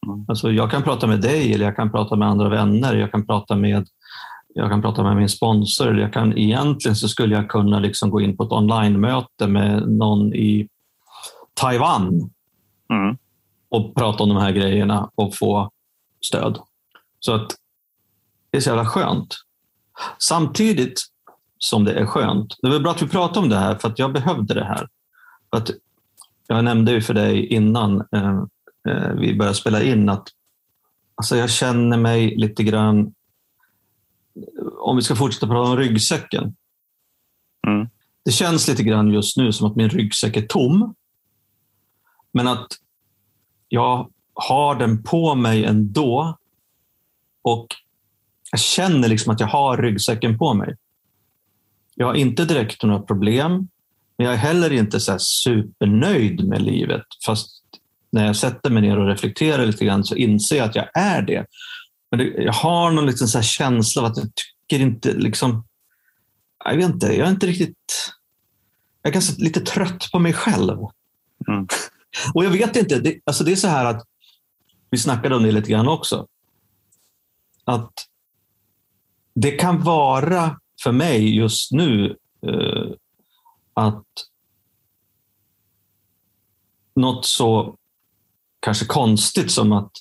Mm. 0.08 0.26
Alltså 0.28 0.52
jag 0.52 0.72
kan 0.72 0.84
prata 0.84 1.08
med 1.08 1.22
dig 1.22 1.54
eller 1.54 1.66
jag 1.66 1.76
kan 1.76 1.92
prata 1.92 2.16
med 2.16 2.28
andra 2.28 2.50
vänner. 2.50 2.96
Jag 2.96 3.12
kan 3.12 3.26
prata 3.26 3.56
med, 3.56 3.88
jag 4.54 4.70
kan 4.70 4.82
prata 4.82 5.04
med 5.04 5.16
min 5.16 5.30
sponsor. 5.30 5.88
Eller 5.88 6.02
jag 6.02 6.14
kan, 6.14 6.38
egentligen 6.38 6.96
så 6.96 7.08
skulle 7.08 7.36
jag 7.36 7.50
kunna 7.50 7.80
liksom 7.80 8.10
gå 8.10 8.22
in 8.22 8.38
på 8.38 8.44
ett 8.44 8.52
online-möte 8.52 9.48
med 9.48 9.88
någon 9.90 10.34
i 10.34 10.68
Taiwan 11.54 12.30
Mm. 12.90 13.18
och 13.70 13.96
prata 13.96 14.24
om 14.24 14.30
de 14.30 14.38
här 14.38 14.52
grejerna 14.52 15.10
och 15.16 15.36
få 15.36 15.72
stöd. 16.22 16.60
Så 17.20 17.34
att 17.34 17.56
det 18.50 18.58
är 18.58 18.62
så 18.62 18.70
jävla 18.70 18.86
skönt. 18.86 19.36
Samtidigt 20.20 21.02
som 21.58 21.84
det 21.84 21.94
är 21.94 22.06
skönt. 22.06 22.56
Det 22.62 22.70
var 22.70 22.80
bra 22.80 22.92
att 22.92 23.02
vi 23.02 23.08
pratade 23.08 23.40
om 23.40 23.50
det 23.50 23.58
här 23.58 23.76
för 23.76 23.88
att 23.88 24.00
jag 24.00 24.14
behövde 24.14 24.54
det 24.54 24.64
här. 24.64 24.88
För 25.50 25.58
att 25.58 25.70
jag 26.48 26.64
nämnde 26.64 26.92
ju 26.92 27.02
för 27.02 27.14
dig 27.14 27.46
innan 27.46 28.04
eh, 28.12 28.44
vi 29.20 29.36
började 29.36 29.58
spela 29.58 29.84
in 29.84 30.10
att 30.10 30.28
alltså 31.16 31.38
jag 31.38 31.50
känner 31.50 31.98
mig 31.98 32.36
lite 32.38 32.64
grann, 32.64 33.14
om 34.80 34.96
vi 34.96 35.02
ska 35.02 35.16
fortsätta 35.16 35.48
prata 35.48 35.72
om 35.72 35.78
ryggsäcken. 35.78 36.56
Mm. 37.68 37.90
Det 38.26 38.32
känns 38.32 38.68
lite 38.68 38.84
grann 38.84 39.14
just 39.14 39.38
nu 39.38 39.54
som 39.54 39.68
att 39.68 39.76
min 39.76 39.90
ryggsäck 39.90 40.38
är 40.38 40.42
tom. 40.42 40.96
Men 42.32 42.48
att 42.48 42.68
jag 43.68 44.12
har 44.34 44.76
den 44.76 45.04
på 45.04 45.36
mig 45.36 45.66
ändå. 45.66 46.38
Och 47.42 47.68
jag 48.52 48.60
känner 48.60 49.08
liksom 49.08 49.34
att 49.34 49.40
jag 49.40 49.48
har 49.48 49.78
ryggsäcken 49.78 50.38
på 50.38 50.54
mig. 50.54 50.76
Jag 51.96 52.08
har 52.08 52.14
inte 52.14 52.46
direkt 52.46 52.84
några 52.84 53.02
problem, 53.02 53.52
men 54.18 54.26
jag 54.26 54.34
är 54.34 54.38
heller 54.38 54.74
inte 54.74 55.00
så 55.00 55.20
supernöjd 55.20 56.48
med 56.48 56.62
livet. 56.62 57.06
Fast 57.26 57.64
när 58.10 58.26
jag 58.26 58.36
sätter 58.36 58.70
mig 58.70 58.82
ner 58.82 59.00
och 59.00 59.08
reflekterar 59.08 59.66
lite 59.66 59.86
grann 59.86 60.04
så 60.04 60.16
inser 60.16 60.58
jag 60.58 60.70
att 60.70 60.76
jag 60.76 60.90
är 60.94 61.22
det. 61.22 61.46
Men 62.12 62.20
det, 62.20 62.26
jag 62.26 62.54
har 62.54 62.92
någon 62.92 63.06
liten 63.06 63.28
så 63.28 63.38
här 63.38 63.44
känsla 63.44 64.02
av 64.02 64.08
att 64.08 64.18
jag 64.18 64.30
tycker 64.36 64.84
inte 64.84 65.14
liksom... 65.14 65.66
Jag 66.66 66.76
vet 66.76 66.90
inte, 66.90 67.08
jag 67.08 67.28
är 67.28 67.32
inte 67.32 67.48
riktigt... 67.48 68.14
Jag 69.02 69.10
är 69.10 69.14
ganska 69.14 69.44
lite 69.44 69.60
trött 69.60 70.12
på 70.12 70.20
mig 70.20 70.34
själv. 70.34 70.78
Mm. 71.48 71.68
Och 72.34 72.46
jag 72.46 72.52
vet 72.52 72.76
inte, 72.76 73.00
det, 73.00 73.20
alltså 73.26 73.44
det 73.44 73.52
är 73.52 73.56
så 73.56 73.68
här 73.68 73.86
att 73.86 74.04
vi 74.90 74.98
snackade 74.98 75.36
om 75.36 75.44
det 75.44 75.52
lite 75.52 75.72
grann 75.72 75.88
också. 75.88 76.28
Att 77.64 77.94
det 79.34 79.52
kan 79.52 79.84
vara 79.84 80.60
för 80.84 80.92
mig 80.92 81.36
just 81.36 81.72
nu 81.72 82.18
eh, 82.42 82.92
att 83.74 84.06
något 86.96 87.26
så 87.26 87.78
kanske 88.68 88.86
konstigt 88.86 89.52
som 89.52 89.72
att, 89.72 89.92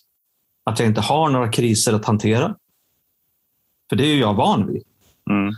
att 0.64 0.78
jag 0.78 0.88
inte 0.88 1.00
har 1.00 1.30
några 1.30 1.48
kriser 1.48 1.92
att 1.92 2.04
hantera. 2.04 2.54
För 3.88 3.96
det 3.96 4.04
är 4.04 4.14
ju 4.14 4.20
jag 4.20 4.34
van 4.34 4.66
vid. 4.66 4.82
Mm. 5.30 5.54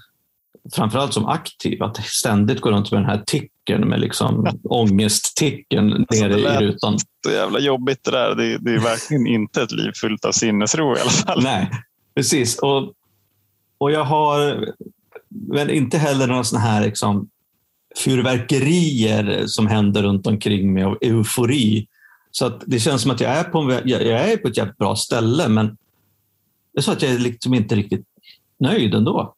Framförallt 0.74 1.14
som 1.14 1.26
aktiv, 1.26 1.82
att 1.82 1.96
ständigt 1.96 2.60
gå 2.60 2.70
runt 2.70 2.92
med 2.92 3.00
den 3.00 3.10
här 3.10 3.22
ticken 3.26 3.88
med 3.88 4.00
liksom 4.00 4.48
ångestticken 4.64 6.06
nere 6.10 6.34
det 6.34 6.54
i 6.54 6.66
rutan. 6.66 6.98
Så 6.98 7.30
jävla 7.30 7.58
jobbigt 7.58 8.04
det 8.04 8.10
där. 8.10 8.34
Det, 8.34 8.58
det 8.58 8.74
är 8.74 8.78
verkligen 8.78 9.26
inte 9.26 9.62
ett 9.62 9.72
liv 9.72 9.92
fyllt 10.02 10.24
av 10.24 10.32
sinnesro 10.32 10.96
i 10.96 11.00
alla 11.00 11.10
fall. 11.10 11.42
Nej, 11.42 11.70
precis. 12.14 12.58
Och, 12.58 12.92
och 13.78 13.92
jag 13.92 14.04
har 14.04 14.66
men 15.28 15.70
inte 15.70 15.98
heller 15.98 16.26
några 16.26 16.44
såna 16.44 16.60
här 16.60 16.84
liksom, 16.84 17.28
fyrverkerier 18.04 19.46
som 19.46 19.66
händer 19.66 20.02
runt 20.02 20.26
omkring 20.26 20.72
mig 20.72 20.84
och 20.84 21.04
eufori. 21.04 21.86
Så 22.30 22.46
att 22.46 22.62
det 22.66 22.78
känns 22.78 23.02
som 23.02 23.10
att 23.10 23.20
jag 23.20 23.30
är 23.30 23.44
på, 23.44 23.58
en, 23.58 23.70
jag 23.70 24.02
jag 24.02 24.32
är 24.32 24.36
på 24.36 24.48
ett 24.48 24.56
jävligt 24.56 24.78
bra 24.78 24.96
ställe, 24.96 25.48
men 25.48 25.66
det 26.72 26.80
är 26.80 26.82
så 26.82 26.92
att 26.92 27.02
jag 27.02 27.12
är 27.12 27.18
liksom 27.18 27.54
inte 27.54 27.74
riktigt 27.74 28.06
nöjd 28.58 28.94
ändå. 28.94 29.34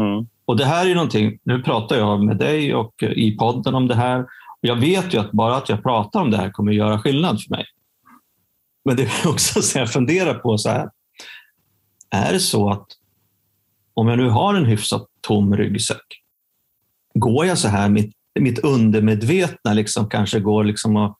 Mm. 0.00 0.26
Och 0.44 0.56
det 0.56 0.64
här 0.64 0.86
är 0.86 0.94
någonting, 0.94 1.38
nu 1.42 1.62
pratar 1.62 1.96
jag 1.96 2.24
med 2.24 2.36
dig 2.36 2.74
och 2.74 3.02
i 3.02 3.36
podden 3.36 3.74
om 3.74 3.88
det 3.88 3.94
här. 3.94 4.20
Och 4.20 4.68
jag 4.68 4.76
vet 4.76 5.14
ju 5.14 5.18
att 5.18 5.32
bara 5.32 5.56
att 5.56 5.68
jag 5.68 5.82
pratar 5.82 6.20
om 6.20 6.30
det 6.30 6.36
här 6.36 6.50
kommer 6.50 6.72
att 6.72 6.76
göra 6.76 6.98
skillnad 6.98 7.42
för 7.42 7.50
mig. 7.50 7.66
Men 8.84 8.96
det 8.96 9.02
är 9.02 9.28
också 9.28 9.62
så 9.62 9.78
jag 9.78 9.92
funderar 9.92 10.34
på 10.34 10.58
så 10.58 10.68
här. 10.68 10.90
Är 12.10 12.32
det 12.32 12.40
så 12.40 12.70
att 12.70 12.86
om 13.94 14.08
jag 14.08 14.18
nu 14.18 14.28
har 14.28 14.54
en 14.54 14.64
hyfsat 14.64 15.06
tom 15.20 15.56
ryggsäck, 15.56 16.06
går 17.14 17.46
jag 17.46 17.58
så 17.58 17.68
här, 17.68 17.88
mitt, 17.88 18.12
mitt 18.40 18.58
undermedvetna 18.58 19.72
liksom 19.72 20.08
kanske 20.08 20.40
går 20.40 20.64
liksom 20.64 20.96
och 20.96 21.18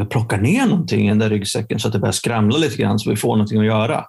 och 0.00 0.10
plockar 0.10 0.38
ner 0.38 0.66
någonting 0.66 1.06
i 1.06 1.08
den 1.08 1.18
där 1.18 1.30
ryggsäcken 1.30 1.80
så 1.80 1.88
att 1.88 1.92
det 1.92 1.98
börjar 1.98 2.12
skramla 2.12 2.58
lite 2.58 2.76
grann 2.76 2.98
så 2.98 3.10
vi 3.10 3.16
får 3.16 3.28
någonting 3.28 3.60
att 3.60 3.66
göra. 3.66 4.06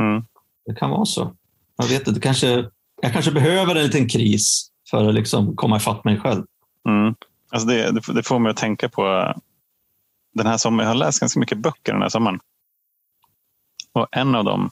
Mm. 0.00 0.24
Det 0.66 0.74
kan 0.74 0.90
vara 0.90 1.04
så. 1.04 1.34
Jag 1.76 1.86
vet 1.86 2.08
inte, 2.08 2.20
kanske, 2.20 2.70
jag 3.02 3.12
kanske 3.12 3.32
behöver 3.32 3.76
en 3.76 3.82
liten 3.84 4.08
kris 4.08 4.70
för 4.90 5.08
att 5.08 5.14
liksom 5.14 5.56
komma 5.56 5.76
ifatt 5.76 6.04
mig 6.04 6.20
själv. 6.20 6.44
Mm. 6.88 7.14
Alltså 7.50 7.68
det, 7.68 7.90
det, 7.90 8.12
det 8.14 8.22
får 8.22 8.38
mig 8.38 8.50
att 8.50 8.56
tänka 8.56 8.88
på 8.88 9.34
den 10.34 10.46
här 10.46 10.56
sommaren. 10.56 10.88
Jag 10.88 10.94
har 10.94 10.98
läst 11.06 11.20
ganska 11.20 11.40
mycket 11.40 11.58
böcker 11.58 11.92
den 11.92 12.02
här 12.02 12.08
sommaren. 12.08 12.40
Och 13.92 14.06
en 14.10 14.34
av 14.34 14.44
dem, 14.44 14.70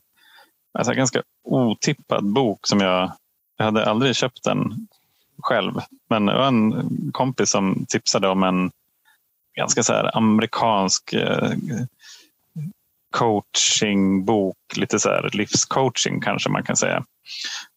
alltså 0.78 0.92
en 0.92 0.98
ganska 0.98 1.22
otippad 1.44 2.32
bok 2.32 2.66
som 2.66 2.80
jag, 2.80 3.12
jag 3.56 3.64
hade 3.64 3.86
aldrig 3.86 4.16
köpt 4.16 4.44
den 4.44 4.88
själv. 5.38 5.72
Men 6.10 6.26
det 6.26 6.38
var 6.38 6.46
en 6.46 6.90
kompis 7.12 7.50
som 7.50 7.86
tipsade 7.88 8.28
om 8.28 8.42
en 8.42 8.70
ganska 9.56 9.82
så 9.82 9.92
här 9.92 10.16
amerikansk 10.16 11.12
eh, 11.12 11.50
coachingbok, 13.10 14.56
lite 14.76 14.98
så 15.00 15.08
här 15.08 15.30
livscoaching 15.32 16.20
kanske 16.20 16.50
man 16.50 16.62
kan 16.62 16.76
säga. 16.76 17.04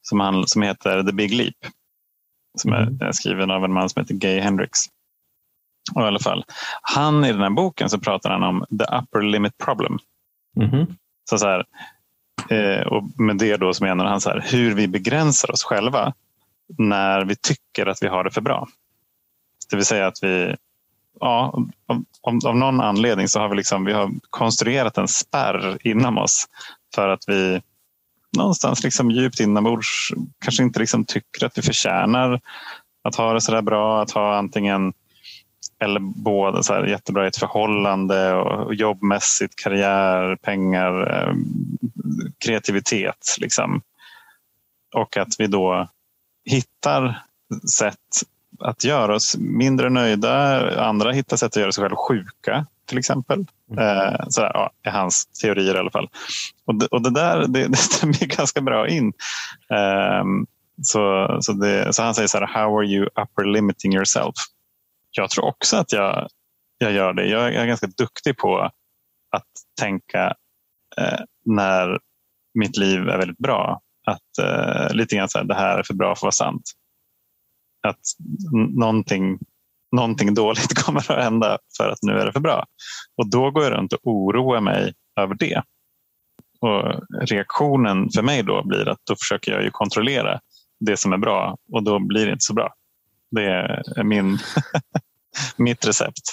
Som, 0.02 0.20
han, 0.20 0.48
som 0.48 0.62
heter 0.62 1.04
The 1.04 1.12
Big 1.12 1.34
Leap. 1.34 1.56
Som 2.58 2.74
är, 2.74 2.82
Mm. 2.82 3.02
är 3.02 3.12
skriven 3.12 3.52
av 3.52 3.66
en 3.66 3.74
man 3.74 3.90
som 3.90 4.02
heter 4.02 4.16
Gay 4.16 4.40
Hendricks. 4.40 4.80
Och 5.96 6.02
i 6.02 6.06
alla 6.06 6.20
fall, 6.20 6.46
han 6.82 7.26
i 7.26 7.32
den 7.32 7.42
här 7.42 7.50
boken 7.50 7.90
så 7.90 8.00
pratar 8.00 8.30
han 8.30 8.44
om 8.44 8.66
the 8.80 8.96
upper 8.98 9.22
limit 9.22 9.58
problem. 9.58 10.00
Mhm. 10.56 10.96
Så, 11.30 11.38
så 11.38 11.48
här, 11.48 11.66
Eh, 12.50 12.82
och 12.88 13.20
med 13.20 13.38
det 13.38 13.58
då 13.58 13.74
så 13.74 13.84
menar 13.84 14.06
han 14.06 14.22
så 14.22 14.30
här, 14.30 14.46
hur 14.52 14.74
vi 14.76 14.88
begränsar 14.88 15.52
oss 15.52 15.64
själva 15.64 16.14
när 16.78 17.26
vi 17.26 17.36
tycker 17.36 17.86
att 17.86 18.04
vi 18.04 18.08
har 18.08 18.24
det 18.24 18.32
för 18.32 18.42
bra. 18.42 18.68
Det 19.70 19.76
vill 19.76 19.86
säga 19.86 20.08
att 20.08 20.24
vi 20.24 20.56
ja, 21.19 21.65
av, 21.88 22.04
av, 22.45 22.56
någon 22.56 22.82
anledning 22.82 23.28
så 23.28 23.39
har 23.39 23.49
vi, 23.49 23.56
liksom, 23.56 23.86
vi 23.86 23.93
har 23.93 24.12
konstruerat 24.30 24.97
en 24.97 25.08
spärr 25.08 25.78
inom 25.88 26.17
oss 26.17 26.45
för 26.95 27.10
att 27.10 27.23
vi 27.28 27.62
någonstans 28.38 28.84
liksom 28.84 29.12
djupt 29.12 29.39
inombords 29.39 30.12
kanske 30.39 30.63
inte 30.63 30.80
liksom 30.80 31.06
tycker 31.06 31.45
att 31.45 31.58
vi 31.58 31.62
förtjänar 31.62 32.41
att 33.04 33.15
ha 33.15 33.34
det 33.34 33.41
så 33.41 33.51
där 33.51 33.62
bra. 33.62 34.01
Att 34.01 34.12
ha 34.12 34.38
antingen 34.38 34.93
eller 35.80 35.99
båda 35.99 36.63
så 36.63 36.73
här, 36.73 36.84
jättebra 36.86 37.25
i 37.25 37.28
ett 37.28 37.38
förhållande 37.38 38.34
och 38.34 38.75
jobbmässigt, 38.75 39.56
karriär, 39.56 40.36
pengar, 40.36 41.12
ehm, 41.12 41.45
kreativitet. 42.45 43.36
Liksom. 43.39 43.82
Och 44.93 45.17
att 45.17 45.36
vi 45.38 45.47
då 45.47 45.88
hittar 46.45 47.23
sätt 47.78 47.97
att 48.60 48.84
göra 48.84 49.15
oss 49.15 49.38
mindre 49.38 49.89
nöjda. 49.89 50.86
Andra 50.86 51.12
hittar 51.12 51.38
sätt 51.38 51.48
att 51.48 51.62
göra 51.62 51.72
sig 51.72 51.82
själva 51.82 51.98
sjuka 51.98 52.65
till 52.86 52.98
exempel. 52.98 53.46
Mm. 53.72 53.84
Eh, 53.84 54.26
så 54.30 54.41
ja, 54.41 54.72
är 54.84 54.91
hans 54.91 55.26
teorier 55.26 55.76
i 55.76 55.80
alla 55.80 55.91
fall. 55.91 56.10
Och 56.65 56.76
det, 56.76 56.86
och 56.86 57.02
det 57.02 57.10
där 57.10 57.48
det, 57.48 57.68
det 57.72 57.78
stämmer 57.78 58.26
ganska 58.26 58.62
bra 58.62 58.88
in. 58.88 59.13
Eh, 59.70 60.24
så, 60.82 61.38
så, 61.41 61.54
det, 61.54 61.94
så 61.94 62.04
han 62.04 62.15
säger 62.15 62.28
så 62.28 62.38
här, 62.38 62.48
how 62.48 62.78
are 62.78 62.86
you 62.86 63.06
upper 63.06 63.46
limiting 63.46 63.94
yourself? 63.94 64.36
Jag 65.12 65.30
tror 65.30 65.46
också 65.46 65.78
att 65.78 65.91
jag, 65.91 66.28
jag 66.78 66.91
gör 66.91 67.13
det. 67.13 67.26
Jag 67.26 67.56
är 67.56 67.65
ganska 67.65 67.88
duktig 67.88 68.38
på 68.38 68.72
att 69.32 69.52
tänka 69.80 70.34
eh, 70.98 71.20
när 71.46 72.00
mitt 72.54 72.78
liv 72.78 73.00
är 73.10 73.18
väldigt 73.18 73.38
bra. 73.38 73.82
Att 74.08 74.38
eh, 74.46 74.96
lite 74.96 75.15
grann 75.15 75.30
så 75.30 75.38
här, 75.38 75.46
det 75.46 75.56
här 75.56 75.78
är 75.78 75.84
för 75.84 75.94
bra 75.94 76.08
för 76.08 76.20
att 76.20 76.22
vara 76.22 76.32
sant. 76.32 76.72
Att 77.86 78.00
någonting, 78.76 79.39
någonting 79.91 80.34
dåligt 80.34 80.74
kommer 80.84 81.12
att 81.12 81.24
hända 81.24 81.58
för 81.78 81.89
att 81.89 82.00
nu 82.02 82.12
är 82.12 82.26
det 82.26 82.32
för 82.32 82.39
bra. 82.39 82.65
Och 83.17 83.30
då 83.30 83.52
går 83.52 83.63
jag 83.63 83.74
runt 83.74 83.93
och 83.93 84.00
oroar 84.04 84.62
mig 84.62 84.93
över 85.19 85.36
det. 85.36 85.62
Och 86.60 87.02
reaktionen 87.30 88.10
för 88.15 88.21
mig 88.21 88.43
då 88.43 88.63
blir 88.65 88.89
att 88.89 89.00
då 89.04 89.15
försöker 89.15 89.52
jag 89.52 89.63
ju 89.63 89.69
kontrollera 89.71 90.39
det 90.80 90.98
som 90.98 91.13
är 91.13 91.17
bra 91.17 91.58
och 91.71 91.84
då 91.84 92.00
blir 92.00 92.26
det 92.26 92.32
inte 92.32 92.45
så 92.45 92.54
bra. 92.54 92.74
Det 93.32 93.45
är 93.95 94.04
min, 94.04 94.38
mitt 95.58 95.88
recept. 95.88 96.24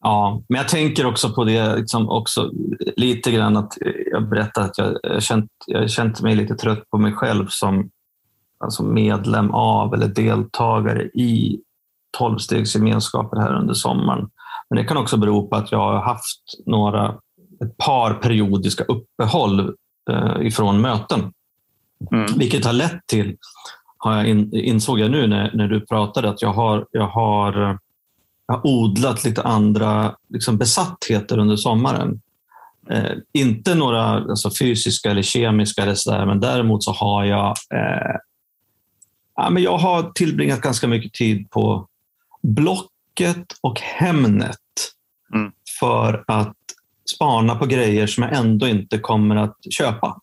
Ja, 0.00 0.42
men 0.48 0.58
jag 0.58 0.68
tänker 0.68 1.06
också 1.06 1.34
på 1.34 1.44
det 1.44 1.76
liksom 1.76 2.08
också 2.08 2.50
lite 2.96 3.30
grann 3.30 3.56
att 3.56 3.82
eh, 3.82 3.92
jag 4.10 4.28
berättade 4.28 4.66
att 4.66 4.78
jag, 4.78 4.96
jag, 5.02 5.22
känt, 5.22 5.50
jag 5.66 5.90
känt 5.90 6.20
mig 6.20 6.34
lite 6.34 6.54
trött 6.54 6.90
på 6.90 6.98
mig 6.98 7.12
själv 7.12 7.46
som 7.48 7.90
alltså 8.58 8.82
medlem 8.82 9.50
av 9.50 9.94
eller 9.94 10.08
deltagare 10.08 11.02
i 11.02 11.60
tolvstegsgemenskaper 12.18 13.36
här 13.36 13.54
under 13.54 13.74
sommaren. 13.74 14.30
Men 14.70 14.76
det 14.76 14.84
kan 14.84 14.96
också 14.96 15.16
bero 15.16 15.48
på 15.48 15.56
att 15.56 15.72
jag 15.72 15.78
har 15.78 16.02
haft 16.02 16.42
några, 16.66 17.14
ett 17.64 17.76
par 17.76 18.14
periodiska 18.14 18.84
uppehåll 18.84 19.74
eh, 20.10 20.46
ifrån 20.46 20.80
möten. 20.80 21.32
Mm. 22.12 22.38
Vilket 22.38 22.64
har 22.64 22.72
lett 22.72 23.06
till, 23.06 23.36
har 23.98 24.16
jag 24.16 24.26
in, 24.26 24.54
insåg 24.54 25.00
jag 25.00 25.10
nu 25.10 25.26
när, 25.26 25.50
när 25.54 25.68
du 25.68 25.86
pratade, 25.86 26.28
att 26.28 26.42
jag 26.42 26.52
har, 26.52 26.86
jag 26.90 27.08
har, 27.08 27.78
jag 28.46 28.54
har 28.54 28.66
odlat 28.66 29.24
lite 29.24 29.42
andra 29.42 30.16
liksom 30.28 30.58
besattheter 30.58 31.38
under 31.38 31.56
sommaren. 31.56 32.20
Eh, 32.90 33.12
inte 33.32 33.74
några 33.74 34.02
alltså, 34.02 34.50
fysiska 34.60 35.10
eller 35.10 35.22
kemiska, 35.22 35.82
eller 35.82 35.94
så 35.94 36.10
där, 36.10 36.26
men 36.26 36.40
däremot 36.40 36.84
så 36.84 36.92
har 36.92 37.24
jag 37.24 37.48
eh, 37.74 38.16
ja, 39.36 39.50
men 39.50 39.62
jag 39.62 39.78
har 39.78 40.12
tillbringat 40.12 40.60
ganska 40.60 40.88
mycket 40.88 41.12
tid 41.12 41.50
på 41.50 41.88
Blocket 42.42 43.52
och 43.60 43.80
Hemnet 43.80 44.58
mm. 45.34 45.52
för 45.80 46.24
att 46.26 46.56
spana 47.14 47.54
på 47.54 47.66
grejer 47.66 48.06
som 48.06 48.22
jag 48.22 48.36
ändå 48.36 48.68
inte 48.68 48.98
kommer 48.98 49.36
att 49.36 49.56
köpa. 49.70 50.20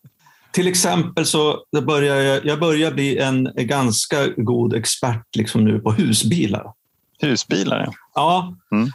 Till 0.52 0.68
exempel 0.68 1.26
så 1.26 1.64
börjar 1.86 2.16
jag, 2.16 2.46
jag 2.46 2.60
börjar 2.60 2.92
bli 2.92 3.18
en 3.18 3.50
ganska 3.56 4.26
god 4.36 4.74
expert 4.74 5.36
liksom 5.36 5.64
nu 5.64 5.80
på 5.80 5.92
husbilar. 5.92 6.72
Husbilar, 7.18 7.88
ja. 8.14 8.56
Mm. 8.72 8.90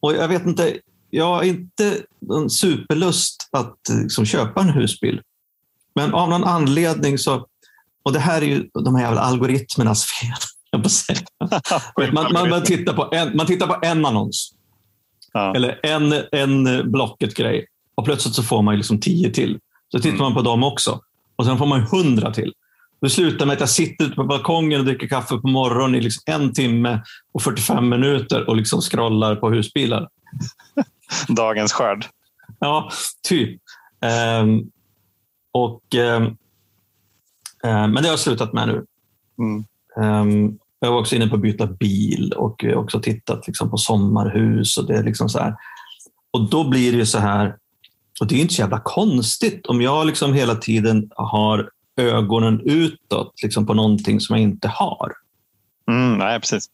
Och 0.00 0.14
jag 0.14 0.28
vet 0.28 0.46
inte, 0.46 0.78
jag 1.10 1.24
har 1.24 1.42
inte 1.42 1.96
en 2.32 2.50
superlust 2.50 3.48
att 3.52 3.78
liksom, 3.88 4.26
köpa 4.26 4.60
en 4.60 4.68
husbil. 4.68 5.20
Men 5.94 6.14
av 6.14 6.28
någon 6.28 6.44
anledning 6.44 7.18
så... 7.18 7.46
Och 8.02 8.12
det 8.12 8.18
här 8.18 8.42
är 8.42 8.46
ju 8.46 8.68
de 8.84 8.94
här 8.94 9.02
jävla 9.02 9.20
algoritmernas 9.20 10.04
fel. 10.04 10.36
man, 12.12 12.32
man, 12.32 12.48
man, 12.48 12.62
tittar 12.62 12.92
på 12.92 13.08
en, 13.12 13.36
man 13.36 13.46
tittar 13.46 13.66
på 13.66 13.78
en 13.82 14.06
annons. 14.06 14.54
Ja. 15.32 15.54
Eller 15.54 15.80
en, 15.82 16.14
en 16.32 16.90
Blocket-grej. 16.92 17.66
Och 17.94 18.04
plötsligt 18.04 18.34
så 18.34 18.42
får 18.42 18.62
man 18.62 18.76
liksom 18.76 19.00
tio 19.00 19.30
till. 19.30 19.58
Så 19.92 19.98
tittar 19.98 20.14
mm. 20.14 20.22
man 20.22 20.34
på 20.34 20.42
dem 20.42 20.64
också. 20.64 21.00
Och 21.36 21.44
sen 21.44 21.58
får 21.58 21.66
man 21.66 21.80
hundra 21.80 22.32
till. 22.32 22.52
Det 23.00 23.10
slutar 23.10 23.46
med 23.46 23.52
att 23.54 23.60
jag 23.60 23.68
sitter 23.68 24.04
ute 24.04 24.14
på 24.14 24.24
balkongen 24.24 24.80
och 24.80 24.86
dricker 24.86 25.08
kaffe 25.08 25.36
på 25.36 25.48
morgonen 25.48 25.94
i 25.94 26.00
liksom 26.00 26.22
en 26.26 26.52
timme 26.52 27.02
och 27.32 27.42
45 27.42 27.88
minuter 27.88 28.48
och 28.48 28.56
liksom 28.56 28.80
scrollar 28.80 29.36
på 29.36 29.50
husbilar. 29.50 30.08
Dagens 31.28 31.72
skörd. 31.72 32.06
Ja, 32.58 32.90
typ. 33.28 33.60
Um, 34.40 34.70
och, 35.52 35.82
um, 35.94 36.36
men 37.62 37.94
det 37.94 38.00
har 38.00 38.08
jag 38.08 38.18
slutat 38.18 38.52
med 38.52 38.68
nu. 38.68 38.84
Mm. 39.38 40.58
jag 40.80 40.90
var 40.90 40.98
också 40.98 41.16
inne 41.16 41.26
på 41.26 41.34
att 41.34 41.42
byta 41.42 41.66
bil 41.66 42.32
och 42.36 42.64
också 42.74 43.00
tittat 43.00 43.46
liksom 43.46 43.70
på 43.70 43.76
sommarhus. 43.76 44.78
och 44.78 44.86
det 44.86 44.96
är 44.96 45.04
liksom 45.04 45.28
så 45.28 45.38
här. 45.38 45.54
Och 46.30 46.50
då 46.50 46.68
blir 46.68 46.92
det 46.92 46.98
ju 46.98 47.06
så 47.06 47.18
här, 47.18 47.56
och 48.20 48.26
det 48.26 48.34
är 48.34 48.40
inte 48.40 48.54
så 48.54 48.60
jävla 48.60 48.80
konstigt 48.80 49.66
om 49.66 49.82
jag 49.82 50.06
liksom 50.06 50.34
hela 50.34 50.54
tiden 50.54 51.10
har 51.16 51.70
ögonen 51.96 52.60
utåt 52.64 53.42
liksom 53.42 53.66
på 53.66 53.74
någonting 53.74 54.20
som 54.20 54.36
jag 54.36 54.42
inte 54.42 54.68
har. 54.68 55.12
Mm, 55.88 56.18
nej, 56.18 56.40
precis. 56.40 56.68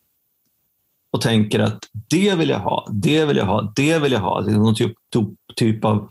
Och 1.12 1.20
tänker 1.20 1.60
att 1.60 1.78
det 2.08 2.34
vill 2.34 2.48
jag 2.48 2.60
ha, 2.60 2.88
det 2.90 3.24
vill 3.24 3.36
jag 3.36 3.46
ha, 3.46 3.72
det 3.76 3.98
vill 3.98 4.12
jag 4.12 4.20
ha. 4.20 4.40
Det 4.40 4.50
är 4.52 4.56
någon 4.56 4.74
typ, 4.74 4.92
typ 5.56 5.84
av 5.84 6.10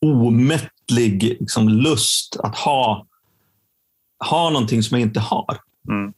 omättlig 0.00 1.36
liksom, 1.40 1.68
lust 1.68 2.36
att 2.42 2.56
ha, 2.56 3.06
ha 4.30 4.50
någonting 4.50 4.82
som 4.82 4.98
jag 4.98 5.08
inte 5.08 5.20
har. 5.20 5.58
Mm. 5.88 6.12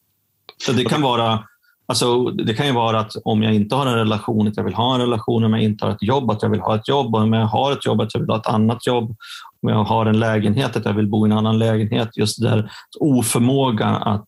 Så 0.66 0.72
det 0.72 0.84
kan 0.84 1.02
vara 1.02 1.44
Alltså, 1.90 2.24
det 2.24 2.54
kan 2.54 2.66
ju 2.66 2.72
vara 2.72 3.00
att 3.00 3.12
om 3.24 3.42
jag 3.42 3.54
inte 3.54 3.74
har 3.74 3.86
en 3.86 3.94
relation, 3.94 4.48
att 4.48 4.56
jag 4.56 4.64
vill 4.64 4.74
ha 4.74 4.94
en 4.94 5.00
relation. 5.00 5.44
Om 5.44 5.52
jag 5.52 5.62
inte 5.62 5.84
har 5.84 5.92
ett 5.92 6.02
jobb, 6.02 6.30
att 6.30 6.42
jag 6.42 6.50
vill 6.50 6.60
ha 6.60 6.76
ett 6.76 6.88
jobb. 6.88 7.14
Om 7.14 7.32
jag 7.32 7.46
har 7.46 7.72
ett 7.72 7.86
jobb, 7.86 8.00
att 8.00 8.14
jag 8.14 8.20
vill 8.20 8.30
ha 8.30 8.36
ett 8.36 8.46
annat 8.46 8.86
jobb. 8.86 9.16
Om 9.62 9.68
jag 9.68 9.84
har 9.84 10.06
en 10.06 10.18
lägenhet, 10.18 10.76
att 10.76 10.84
jag 10.84 10.92
vill 10.92 11.08
bo 11.08 11.26
i 11.26 11.30
en 11.30 11.38
annan 11.38 11.58
lägenhet. 11.58 12.16
Just 12.16 12.42
där 12.42 12.72
oförmågan 13.00 13.94
att, 13.94 14.26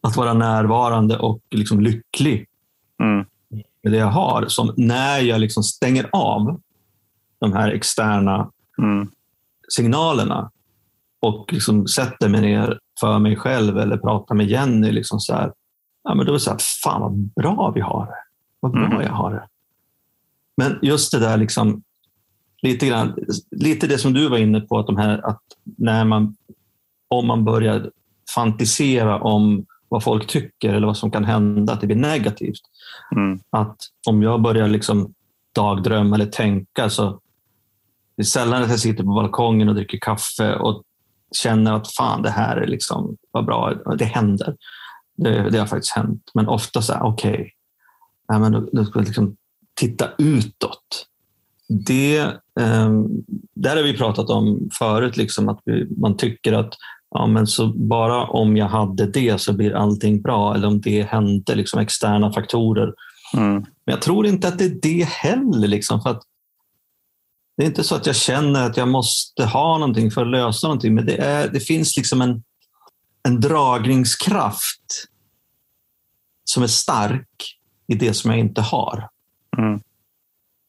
att 0.00 0.16
vara 0.16 0.32
närvarande 0.32 1.18
och 1.18 1.40
liksom 1.50 1.80
lycklig 1.80 2.46
mm. 3.02 3.26
med 3.82 3.92
det 3.92 3.98
jag 3.98 4.06
har. 4.06 4.46
Som 4.48 4.74
när 4.76 5.18
jag 5.18 5.40
liksom 5.40 5.62
stänger 5.62 6.08
av 6.12 6.60
de 7.40 7.52
här 7.52 7.70
externa 7.70 8.50
mm. 8.78 9.10
signalerna 9.68 10.50
och 11.20 11.52
liksom 11.52 11.86
sätter 11.86 12.28
mig 12.28 12.40
ner 12.40 12.78
för 13.00 13.18
mig 13.18 13.36
själv 13.36 13.78
eller 13.78 13.96
pratar 13.96 14.34
med 14.34 14.46
Jenny. 14.46 14.92
Liksom 14.92 15.20
så 15.20 15.34
här, 15.34 15.52
ja, 16.04 16.14
men 16.14 16.26
då 16.26 16.32
är 16.32 16.34
det 16.34 16.40
så 16.40 16.50
här, 16.50 16.58
fan 16.84 17.00
vad 17.00 17.12
bra 17.16 17.72
vi 17.74 17.80
har 17.80 18.06
det. 18.06 18.18
Vad 18.60 18.72
bra 18.72 18.86
mm. 18.86 19.00
jag 19.00 19.12
har 19.12 19.30
det. 19.32 19.48
Men 20.56 20.78
just 20.82 21.12
det 21.12 21.18
där, 21.18 21.36
liksom, 21.36 21.82
lite, 22.62 22.86
grann, 22.86 23.14
lite 23.50 23.86
det 23.86 23.98
som 23.98 24.12
du 24.12 24.28
var 24.28 24.38
inne 24.38 24.60
på, 24.60 24.78
att, 24.78 24.86
de 24.86 24.96
här, 24.96 25.26
att 25.26 25.42
när 25.64 26.04
man, 26.04 26.36
om 27.08 27.26
man 27.26 27.44
börjar 27.44 27.90
fantisera 28.34 29.20
om 29.20 29.66
vad 29.88 30.04
folk 30.04 30.26
tycker 30.26 30.74
eller 30.74 30.86
vad 30.86 30.96
som 30.96 31.10
kan 31.10 31.24
hända, 31.24 31.72
att 31.72 31.80
det 31.80 31.86
blir 31.86 31.96
negativt. 31.96 32.60
Mm. 33.16 33.40
Att 33.50 33.76
om 34.08 34.22
jag 34.22 34.42
börjar 34.42 34.68
liksom 34.68 35.14
dagdrömma 35.54 36.16
eller 36.16 36.26
tänka 36.26 36.90
så 36.90 37.20
det 38.16 38.22
är 38.22 38.24
sällan 38.24 38.62
att 38.62 38.70
jag 38.70 38.78
sitter 38.78 39.04
på 39.04 39.14
balkongen 39.14 39.68
och 39.68 39.74
dricker 39.74 39.98
kaffe 39.98 40.54
och 40.54 40.82
känner 41.36 41.72
att 41.72 41.92
fan, 41.92 42.22
det 42.22 42.30
här 42.30 42.56
är 42.56 42.66
liksom, 42.66 43.16
vad 43.30 43.46
bra, 43.46 43.74
det 43.98 44.04
händer. 44.04 44.56
Det, 45.16 45.50
det 45.50 45.58
har 45.58 45.66
faktiskt 45.66 45.92
hänt. 45.92 46.22
Men 46.34 46.48
ofta 46.48 46.82
så 46.82 46.92
här, 46.92 47.02
okej, 47.02 47.32
okay, 47.32 47.50
ja, 48.28 48.38
men 48.38 48.86
ska 48.86 48.98
vi 48.98 49.04
liksom 49.04 49.36
titta 49.80 50.08
utåt. 50.18 51.06
Det, 51.68 52.18
eh, 52.60 52.90
där 53.54 53.76
har 53.76 53.82
vi 53.82 53.96
pratat 53.96 54.30
om 54.30 54.70
förut, 54.78 55.16
liksom, 55.16 55.48
att 55.48 55.60
vi, 55.64 55.88
man 55.96 56.16
tycker 56.16 56.52
att 56.52 56.74
ja, 57.10 57.26
men 57.26 57.46
så 57.46 57.66
bara 57.66 58.26
om 58.26 58.56
jag 58.56 58.68
hade 58.68 59.06
det 59.06 59.40
så 59.40 59.52
blir 59.52 59.74
allting 59.74 60.22
bra. 60.22 60.54
Eller 60.54 60.68
om 60.68 60.80
det 60.80 61.02
hände, 61.02 61.54
liksom, 61.54 61.80
externa 61.80 62.32
faktorer. 62.32 62.92
Mm. 63.36 63.54
Men 63.54 63.66
jag 63.92 64.02
tror 64.02 64.26
inte 64.26 64.48
att 64.48 64.58
det 64.58 64.64
är 64.64 64.78
det 64.82 65.08
heller. 65.08 65.68
Liksom, 65.68 66.00
för 66.00 66.10
att 66.10 66.22
det 67.58 67.64
är 67.64 67.66
inte 67.66 67.84
så 67.84 67.94
att 67.94 68.06
jag 68.06 68.16
känner 68.16 68.66
att 68.66 68.76
jag 68.76 68.88
måste 68.88 69.44
ha 69.44 69.78
någonting 69.78 70.10
för 70.10 70.22
att 70.22 70.30
lösa 70.30 70.66
någonting, 70.66 70.94
men 70.94 71.06
det, 71.06 71.16
är, 71.16 71.48
det 71.48 71.60
finns 71.60 71.96
liksom 71.96 72.22
en, 72.22 72.42
en 73.28 73.40
dragningskraft 73.40 75.04
som 76.44 76.62
är 76.62 76.66
stark 76.66 77.28
i 77.86 77.94
det 77.94 78.14
som 78.14 78.30
jag 78.30 78.40
inte 78.40 78.60
har. 78.60 79.08
Mm. 79.58 79.80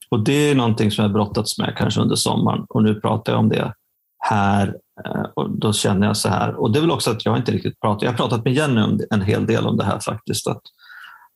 Och 0.10 0.24
Det 0.24 0.34
är 0.34 0.56
någonting 0.56 0.92
som 0.92 1.02
jag 1.04 1.14
brottats 1.14 1.58
med 1.58 1.76
kanske 1.78 2.02
under 2.02 2.16
sommaren 2.16 2.66
och 2.70 2.84
nu 2.84 3.02
pratar 3.02 3.34
jag 3.34 3.40
om 3.40 3.50
det 3.50 3.74
här 4.18 4.76
eh, 5.06 5.26
och 5.34 5.50
då 5.50 5.74
känner 5.74 6.08
jag 6.08 6.18
så 6.18 6.30
här. 6.30 6.56
Och 6.56 6.72
det 6.72 6.80
är 6.80 6.82
väl 6.82 6.92
också 6.92 7.12
att 7.12 7.26
jag 7.26 7.38
inte 7.38 7.52
riktigt 7.52 7.80
pratat, 7.80 8.02
jag 8.02 8.12
har 8.12 8.18
pratat 8.18 8.44
med 8.44 8.54
Jenny 8.54 8.82
om 8.82 9.00
en 9.10 9.22
hel 9.22 9.46
del 9.46 9.68
om 9.68 9.78
det 9.78 9.86
här 9.86 10.00
faktiskt. 10.00 10.48
Att, 10.48 10.62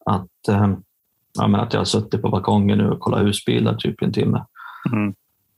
att, 0.05 0.47
eh, 0.47 0.73
ja, 1.33 1.47
men 1.47 1.61
att 1.61 1.73
jag 1.73 1.79
har 1.79 1.85
suttit 1.85 2.21
på 2.21 2.29
balkongen 2.29 2.77
nu 2.77 2.89
och 2.89 2.99
kollat 2.99 3.21
husbilar 3.21 3.75
typ 3.75 4.01
en 4.01 4.13
timme. 4.13 4.45
Mm. 4.93 5.13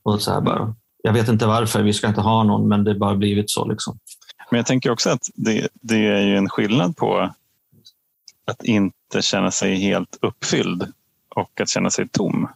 Och 0.06 0.22
så 0.22 0.32
här 0.32 0.40
bara, 0.40 0.74
jag 1.02 1.12
vet 1.12 1.28
inte 1.28 1.46
varför, 1.46 1.82
vi 1.82 1.92
ska 1.92 2.08
inte 2.08 2.20
ha 2.20 2.42
någon, 2.42 2.68
men 2.68 2.84
det 2.84 2.90
har 2.90 2.98
bara 2.98 3.14
blivit 3.14 3.50
så. 3.50 3.68
Liksom. 3.68 3.98
Men 4.50 4.56
jag 4.58 4.66
tänker 4.66 4.90
också 4.90 5.10
att 5.10 5.28
det, 5.34 5.68
det 5.72 6.06
är 6.06 6.20
ju 6.20 6.36
en 6.36 6.48
skillnad 6.48 6.96
på 6.96 7.30
att 8.44 8.64
inte 8.64 9.22
känna 9.22 9.50
sig 9.50 9.74
helt 9.74 10.18
uppfylld 10.20 10.92
och 11.28 11.60
att 11.60 11.68
känna 11.68 11.90
sig 11.90 12.08
tom. 12.08 12.48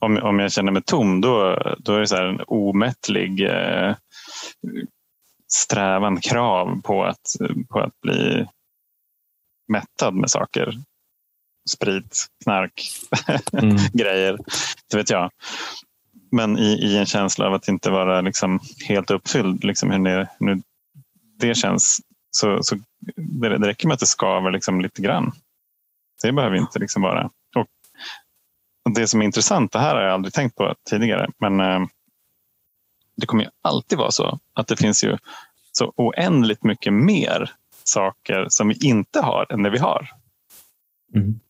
Om, 0.00 0.18
om 0.22 0.38
jag 0.38 0.52
känner 0.52 0.72
mig 0.72 0.82
tom, 0.82 1.20
då, 1.20 1.58
då 1.78 1.94
är 1.94 2.00
det 2.00 2.06
så 2.06 2.16
en 2.16 2.40
omättlig 2.46 3.40
eh, 3.40 3.94
strävan, 5.48 6.20
krav 6.20 6.80
på 6.84 7.04
att, 7.04 7.36
på 7.68 7.80
att 7.80 8.00
bli 8.00 8.46
mättad 9.68 10.14
med 10.14 10.30
saker. 10.30 10.78
Sprit, 11.70 12.26
knark, 12.44 12.82
mm. 13.52 13.76
grejer. 13.92 14.38
Det 14.90 14.96
vet 14.96 15.10
jag. 15.10 15.30
Men 16.34 16.58
i, 16.58 16.62
i 16.62 16.98
en 16.98 17.06
känsla 17.06 17.46
av 17.46 17.54
att 17.54 17.68
inte 17.68 17.90
vara 17.90 18.20
liksom 18.20 18.60
helt 18.88 19.10
uppfylld, 19.10 19.64
liksom 19.64 19.90
hur, 19.90 19.98
det, 19.98 20.28
hur 20.38 20.62
det 21.38 21.54
känns, 21.54 22.00
så, 22.30 22.62
så 22.62 22.76
det, 23.16 23.58
det 23.58 23.68
räcker 23.68 23.88
med 23.88 23.94
att 23.94 24.00
det 24.00 24.06
skaver 24.06 24.50
liksom 24.50 24.80
lite 24.80 25.02
grann. 25.02 25.32
Det 26.22 26.32
behöver 26.32 26.56
inte 26.56 26.78
liksom 26.78 27.02
vara. 27.02 27.30
Och 28.84 28.94
det 28.94 29.06
som 29.06 29.20
är 29.20 29.24
intressant, 29.24 29.72
det 29.72 29.78
här 29.78 29.94
har 29.94 30.02
jag 30.02 30.12
aldrig 30.12 30.34
tänkt 30.34 30.56
på 30.56 30.74
tidigare, 30.90 31.30
men 31.38 31.60
eh, 31.60 31.86
det 33.16 33.26
kommer 33.26 33.44
ju 33.44 33.50
alltid 33.62 33.98
vara 33.98 34.10
så 34.10 34.38
att 34.54 34.66
det 34.66 34.76
finns 34.76 35.04
ju 35.04 35.18
så 35.72 35.92
oändligt 35.96 36.64
mycket 36.64 36.92
mer 36.92 37.52
saker 37.84 38.46
som 38.48 38.68
vi 38.68 38.78
inte 38.86 39.20
har 39.20 39.46
än 39.52 39.62
det 39.62 39.70
vi 39.70 39.78
har. 39.78 40.10
Mm. 41.14 41.40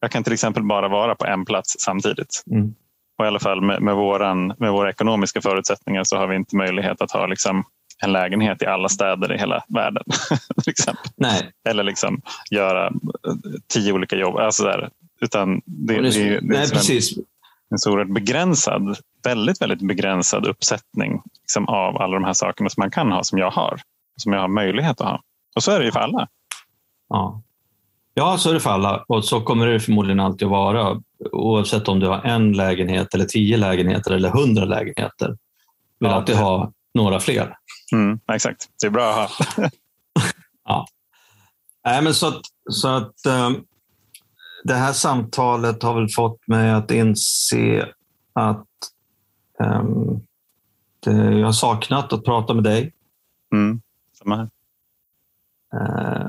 Jag 0.00 0.10
kan 0.10 0.24
till 0.24 0.32
exempel 0.32 0.62
bara 0.62 0.88
vara 0.88 1.14
på 1.14 1.26
en 1.26 1.44
plats 1.44 1.76
samtidigt. 1.78 2.42
Mm. 2.50 2.74
Och 3.18 3.24
i 3.24 3.28
alla 3.28 3.40
fall 3.40 3.60
med, 3.60 3.82
med, 3.82 3.96
våran, 3.96 4.54
med 4.58 4.72
våra 4.72 4.90
ekonomiska 4.90 5.40
förutsättningar 5.40 6.04
så 6.04 6.16
har 6.16 6.26
vi 6.26 6.36
inte 6.36 6.56
möjlighet 6.56 7.02
att 7.02 7.10
ha 7.10 7.26
liksom 7.26 7.64
en 8.02 8.12
lägenhet 8.12 8.62
i 8.62 8.66
alla 8.66 8.88
städer 8.88 9.34
i 9.34 9.38
hela 9.38 9.64
världen. 9.68 10.02
till 10.62 10.70
exempel. 10.70 11.10
Nej. 11.16 11.50
Eller 11.68 11.82
liksom 11.82 12.20
göra 12.50 12.92
tio 13.72 13.92
olika 13.92 14.16
jobb. 14.16 14.36
Alltså 14.36 14.64
där. 14.64 14.90
Utan 15.20 15.60
det, 15.64 15.94
det, 15.94 16.10
det, 16.10 16.28
det 16.28 16.40
nej, 16.42 16.58
är 16.58 16.68
precis. 16.68 17.16
En, 17.16 17.24
en 17.70 17.78
så 17.78 17.92
oerhört 17.92 18.14
begränsad, 18.14 18.98
väldigt, 19.24 19.62
väldigt 19.62 19.88
begränsad 19.88 20.46
uppsättning 20.46 21.22
liksom, 21.40 21.68
av 21.68 21.96
alla 21.96 22.14
de 22.14 22.24
här 22.24 22.32
sakerna 22.32 22.70
som 22.70 22.80
man 22.80 22.90
kan 22.90 23.12
ha, 23.12 23.24
som 23.24 23.38
jag 23.38 23.50
har. 23.50 23.80
Som 24.16 24.32
jag 24.32 24.40
har 24.40 24.48
möjlighet 24.48 25.00
att 25.00 25.06
ha. 25.06 25.22
Och 25.56 25.62
så 25.62 25.70
är 25.70 25.78
det 25.78 25.84
ju 25.84 25.92
för 25.92 26.00
alla. 26.00 26.28
Ja. 27.08 27.42
Ja, 28.18 28.38
så 28.38 28.50
är 28.50 28.54
det 28.54 28.60
för 28.60 28.70
alla 28.70 29.04
och 29.08 29.24
så 29.24 29.40
kommer 29.40 29.66
det 29.66 29.80
förmodligen 29.80 30.20
alltid 30.20 30.46
att 30.46 30.50
vara. 30.50 31.02
Oavsett 31.32 31.88
om 31.88 32.00
du 32.00 32.06
har 32.06 32.22
en 32.22 32.52
lägenhet, 32.52 33.14
eller 33.14 33.24
tio 33.24 33.56
lägenheter 33.56 34.10
eller 34.10 34.30
hundra 34.30 34.64
lägenheter. 34.64 35.28
Du 35.28 35.36
vill 36.00 36.10
ja. 36.10 36.14
alltid 36.14 36.36
ha 36.36 36.72
några 36.94 37.20
fler. 37.20 37.56
Mm, 37.92 38.20
exakt, 38.32 38.68
det 38.80 38.86
är 38.86 38.90
bra 38.90 39.10
att 39.10 39.30
ha. 39.30 39.64
ja. 40.64 40.86
Nej, 41.84 42.02
men 42.02 42.14
så 42.14 42.28
att, 42.28 42.40
så 42.70 42.88
att 42.88 43.14
um, 43.28 43.64
det 44.64 44.74
här 44.74 44.92
samtalet 44.92 45.82
har 45.82 45.94
väl 45.94 46.08
fått 46.08 46.48
mig 46.48 46.70
att 46.70 46.90
inse 46.90 47.88
att 48.32 48.66
um, 49.58 50.26
det, 51.00 51.38
jag 51.38 51.46
har 51.46 51.52
saknat 51.52 52.12
att 52.12 52.24
prata 52.24 52.54
med 52.54 52.64
dig. 52.64 52.92
Mm, 53.52 53.80
samma 54.18 54.36
här. 54.36 54.48
Uh, 55.74 56.27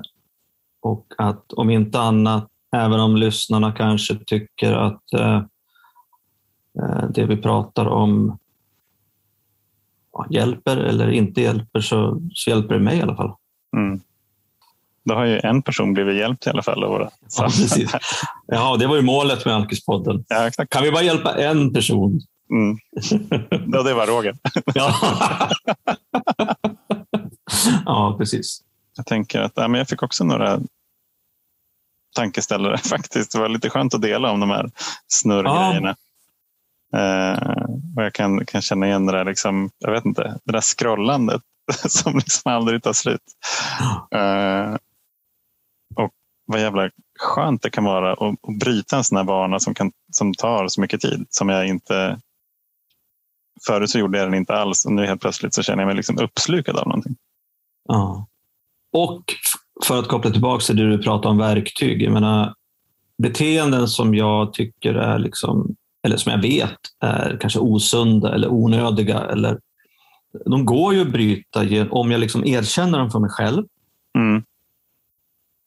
att 1.20 1.54
om 1.54 1.70
inte 1.70 2.00
annat, 2.00 2.48
även 2.76 3.00
om 3.00 3.16
lyssnarna 3.16 3.72
kanske 3.72 4.16
tycker 4.16 4.74
att 4.74 5.04
uh, 5.20 5.44
det 7.10 7.26
vi 7.26 7.38
pratar 7.38 7.86
om 7.86 8.38
ja, 10.14 10.26
hjälper 10.30 10.78
eller 10.78 11.12
inte 11.12 11.42
hjälper 11.42 11.82
så, 11.82 12.22
så, 12.34 12.50
hjälper 12.50 12.74
det 12.74 12.82
mig 12.82 12.98
i 12.98 13.02
alla 13.02 13.16
fall. 13.16 13.34
Mm. 13.78 14.00
Då 15.04 15.16
har 15.16 15.26
ju 15.26 15.40
en 15.40 15.62
person 15.62 15.94
blivit 15.94 16.16
hjälpt 16.16 16.48
i 16.48 16.50
alla 16.50 16.64
fall. 16.64 16.86
Våra. 16.86 17.10
Ja, 17.38 17.44
precis. 17.44 17.92
ja, 18.48 18.78
det 18.80 18.88
var 18.88 18.96
ju 18.96 19.02
målet 19.02 19.46
med 19.46 19.56
Alkispodden. 19.56 20.26
Ja. 20.28 20.66
Kan 20.70 20.84
vi 20.84 20.92
bara 20.92 21.04
hjälpa 21.04 21.36
en 21.36 21.74
person? 21.74 22.22
Mm. 22.52 22.78
Ja, 23.50 23.84
det 23.84 23.94
var 23.94 24.08
Roger. 24.08 24.36
ja. 24.74 24.96
ja, 27.86 28.16
precis. 28.18 28.62
Jag 28.98 29.06
tänker 29.06 29.42
att 29.42 29.52
ja, 29.56 29.68
men 29.68 29.78
jag 29.78 29.88
fick 29.88 30.04
också 30.04 30.24
några 30.24 30.60
tankeställare 32.16 32.78
faktiskt. 32.90 33.32
Det 33.32 33.40
var 33.40 33.50
lite 33.50 33.70
skönt 33.70 33.94
att 33.94 34.02
dela 34.02 34.32
om 34.32 34.40
de 34.40 34.50
här 34.50 34.72
snurrgrejerna. 35.08 35.96
Ja. 35.96 35.96
Eh, 36.94 37.64
och 37.98 38.04
jag 38.04 38.14
kan, 38.14 38.46
kan 38.46 38.62
känna 38.62 38.88
igen 38.88 39.06
det 39.06 39.12
där, 39.12 39.26
liksom, 39.26 39.72
jag 39.80 39.92
vet 39.92 40.06
inte, 40.06 40.40
det 40.44 40.52
där 40.52 40.62
scrollandet 40.62 41.42
som 41.88 42.16
liksom 42.16 42.52
aldrig 42.52 42.84
tar 42.84 42.94
slut. 42.94 43.22
Eh, 44.12 44.76
och 45.96 46.12
vad 46.46 46.62
jävla 46.62 46.90
skönt 47.20 47.62
det 47.62 47.70
kan 47.70 47.84
vara 47.84 48.14
att, 48.14 48.20
att 48.22 48.60
bryta 48.60 48.98
en 48.98 49.04
sån 49.04 49.18
här 49.18 49.24
vana 49.24 49.60
som, 49.60 49.74
kan, 49.74 49.92
som 50.12 50.34
tar 50.34 50.68
så 50.68 50.82
mycket 50.82 51.02
tid. 51.02 51.28
Som 51.30 51.50
jag 51.50 51.68
inte... 51.68 52.20
Förut 53.68 53.90
så 53.90 54.00
gjorde 54.00 54.18
jag 54.18 54.28
den 54.28 54.34
inte 54.34 54.54
alls 54.54 54.86
och 54.86 54.92
nu 54.92 55.06
helt 55.06 55.22
plötsligt 55.22 55.54
så 55.54 55.64
känner 55.64 55.84
jag 55.84 55.88
mig 55.88 55.96
liksom 55.96 56.20
uppslukad 56.20 56.78
av 56.78 56.88
någonting. 56.88 57.16
Ja. 57.88 58.28
Och 58.94 59.24
för 59.84 60.00
att 60.00 60.08
koppla 60.08 60.32
tillbaka 60.32 60.62
till 60.62 60.76
det 60.76 60.90
du 60.90 61.04
pratade 61.04 61.32
om 61.32 61.38
verktyg. 61.38 62.02
Jag 62.02 62.14
menar, 62.14 62.54
beteenden 63.18 63.88
som 63.88 64.16
jag 64.16 64.54
tycker 64.54 64.94
är, 64.94 65.20
liksom, 65.20 65.76
eller 66.04 66.18
som 66.18 66.32
jag 66.32 66.42
vet 66.42 66.80
är 67.00 67.38
kanske 67.42 67.60
osunda 67.60 68.34
eller 68.34 68.48
onödiga. 68.48 69.20
Eller, 69.20 69.60
de 70.46 70.66
går 70.66 70.94
ju 70.94 71.02
att 71.02 71.12
bryta 71.12 71.90
om 71.92 72.12
jag 72.12 72.20
liksom 72.20 72.46
erkänner 72.46 73.00
dem 73.00 73.12
för 73.12 73.20
mig 73.20 73.30
själv. 73.30 73.64
Mm. 74.18 74.44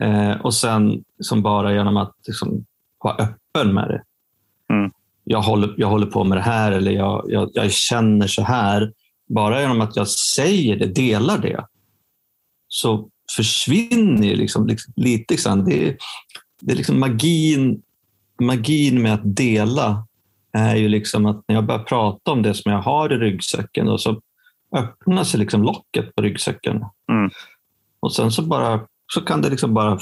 Eh, 0.03 0.41
och 0.41 0.55
sen 0.55 1.05
liksom 1.19 1.43
bara 1.43 1.75
genom 1.75 1.97
att 1.97 2.15
liksom 2.27 2.65
vara 3.05 3.15
öppen 3.15 3.75
med 3.75 3.89
det. 3.89 4.03
Mm. 4.75 4.93
Jag, 5.25 5.43
håller, 5.43 5.75
jag 5.77 5.89
håller 5.89 6.07
på 6.07 6.25
med 6.25 6.39
det 6.39 6.43
här 6.43 6.73
eller 6.73 6.93
jag, 6.93 7.25
jag, 7.29 7.51
jag, 7.53 7.73
känner 7.73 8.27
så 8.27 8.43
här. 8.43 8.93
Bara 9.29 9.61
genom 9.61 9.81
att 9.81 9.97
jag 9.97 10.09
säger 10.09 10.77
det, 10.77 10.87
delar 10.87 11.39
det, 11.39 11.67
så 12.69 13.09
försvinner 13.37 14.35
liksom, 14.35 14.67
liksom, 14.67 14.93
lite 14.97 15.37
grann. 15.37 15.65
Det 15.65 15.89
är, 15.89 15.97
det 16.61 16.73
är 16.73 16.77
liksom 16.77 17.01
magin, 17.01 17.83
magin 18.41 19.03
med 19.03 19.15
att 19.15 19.37
dela 19.37 20.07
är 20.53 20.77
ju 20.77 20.89
liksom 20.89 21.27
att 21.27 21.45
när 21.49 21.55
jag 21.55 21.67
börjar 21.67 21.85
prata 21.85 22.31
om 22.31 22.43
det 22.43 22.55
som 22.55 22.73
jag 22.73 22.83
har 22.83 23.13
i 23.13 23.17
ryggsäcken 23.17 23.89
och 23.89 24.01
så 24.01 24.21
öppnar 24.77 25.25
sig 25.25 25.41
liksom 25.41 25.63
locket 25.63 26.15
på 26.15 26.23
ryggsäcken. 26.23 26.77
Mm. 27.13 27.31
Och 28.01 28.15
sen 28.15 28.33
så 28.33 28.43
bara 28.43 28.87
så 29.15 29.21
kan 29.21 29.43
det 29.43 29.51
liksom 29.51 29.75
bara 29.75 29.99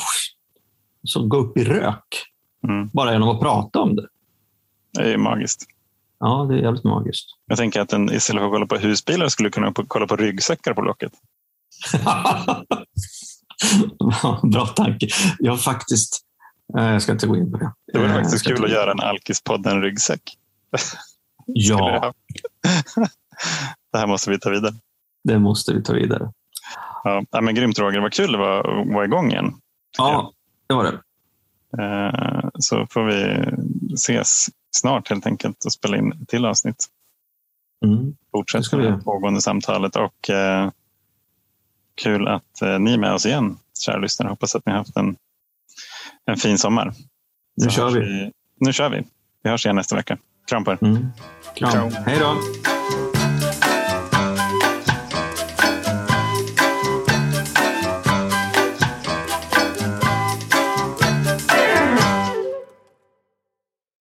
så 1.05 1.27
gå 1.27 1.37
upp 1.37 1.57
i 1.57 1.65
rök. 1.65 2.25
Mm. 2.69 2.89
Bara 2.93 3.13
genom 3.13 3.29
att 3.29 3.41
prata 3.41 3.81
om 3.81 3.97
det. 3.97 4.09
Det 4.93 5.13
är 5.13 5.17
magiskt. 5.17 5.67
Ja, 6.19 6.47
det 6.49 6.55
är 6.55 6.59
jävligt 6.63 6.85
magiskt. 6.85 7.27
Jag 7.47 7.59
tänker 7.59 7.81
att 7.81 7.93
en, 7.93 8.13
istället 8.13 8.41
för 8.41 8.47
att 8.47 8.53
kolla 8.53 8.67
på 8.67 8.77
husbilar 8.77 9.29
skulle 9.29 9.51
kunna 9.51 9.73
kolla 9.89 10.07
på 10.07 10.17
ryggsäckar 10.17 10.75
på 10.75 10.83
locket. 10.83 11.13
Bra 14.53 14.67
tanke. 14.67 15.09
Jag 15.39 15.53
har 15.53 15.59
faktiskt... 15.59 16.21
Jag 16.67 17.03
ska 17.03 17.13
inte 17.13 17.27
gå 17.27 17.37
in 17.37 17.53
på 17.53 17.59
det. 17.59 17.73
Det 17.93 17.99
vore 17.99 18.15
faktiskt 18.15 18.47
kul 18.47 18.65
att 18.65 18.71
göra 18.71 18.93
en 18.93 19.01
Alkispodden 19.01 19.83
ryggsäck. 19.83 20.23
ja. 21.47 22.15
det 23.93 23.99
här 23.99 24.07
måste 24.07 24.31
vi 24.31 24.39
ta 24.39 24.51
vidare. 24.51 24.75
Det 25.25 25.39
måste 25.39 25.75
vi 25.75 25.83
ta 25.83 25.93
vidare. 25.93 26.33
Ja, 27.05 27.41
men 27.41 27.55
grymt 27.55 27.79
Roger, 27.79 28.01
vad 28.01 28.13
kul 28.13 28.33
det 28.33 28.39
var 28.39 28.81
att 28.81 28.93
vara 28.95 29.05
igång 29.05 29.31
igen. 29.31 29.55
Ja, 29.99 30.33
det 30.67 30.75
var 30.75 30.85
det. 30.85 31.01
Eh, 31.79 32.49
så 32.59 32.87
får 32.91 33.05
vi 33.05 33.49
ses 33.95 34.47
snart 34.71 35.09
helt 35.09 35.27
enkelt 35.27 35.65
och 35.65 35.73
spela 35.73 35.97
in 35.97 36.13
ett 36.13 36.29
till 36.29 36.45
avsnitt. 36.45 36.87
Mm. 37.85 38.17
Fortsätta 38.33 38.77
med 38.77 38.93
det 38.93 38.99
pågående 39.05 39.41
samtalet 39.41 39.97
och 39.97 40.31
eh, 40.31 40.71
kul 42.03 42.29
att 42.29 42.63
eh, 42.63 42.79
ni 42.79 42.93
är 42.95 42.99
med 42.99 43.13
oss 43.13 43.27
igen, 43.27 43.57
kära 43.85 43.99
lyssnare. 43.99 44.29
Hoppas 44.31 44.55
att 44.55 44.67
ni 44.67 44.73
har 44.73 44.79
haft 44.79 44.97
en, 44.97 45.17
en 46.31 46.37
fin 46.37 46.59
sommar. 46.59 46.95
Nu 47.57 47.65
Så 47.65 47.71
kör 47.71 47.91
vi. 47.91 48.01
vi. 48.01 48.31
Nu 48.61 48.73
kör 48.73 48.91
vi. 48.91 49.03
Vi 49.43 49.51
hörs 49.51 49.67
igen 49.67 49.77
nästa 49.77 49.97
vecka. 49.97 50.19
Kram 50.49 50.65
på 50.65 50.73
er. 50.73 50.79
Mm. 50.83 51.07
Kram. 51.55 51.71
Ciao. 51.71 51.91
Hej 52.07 52.19
då. 52.19 52.37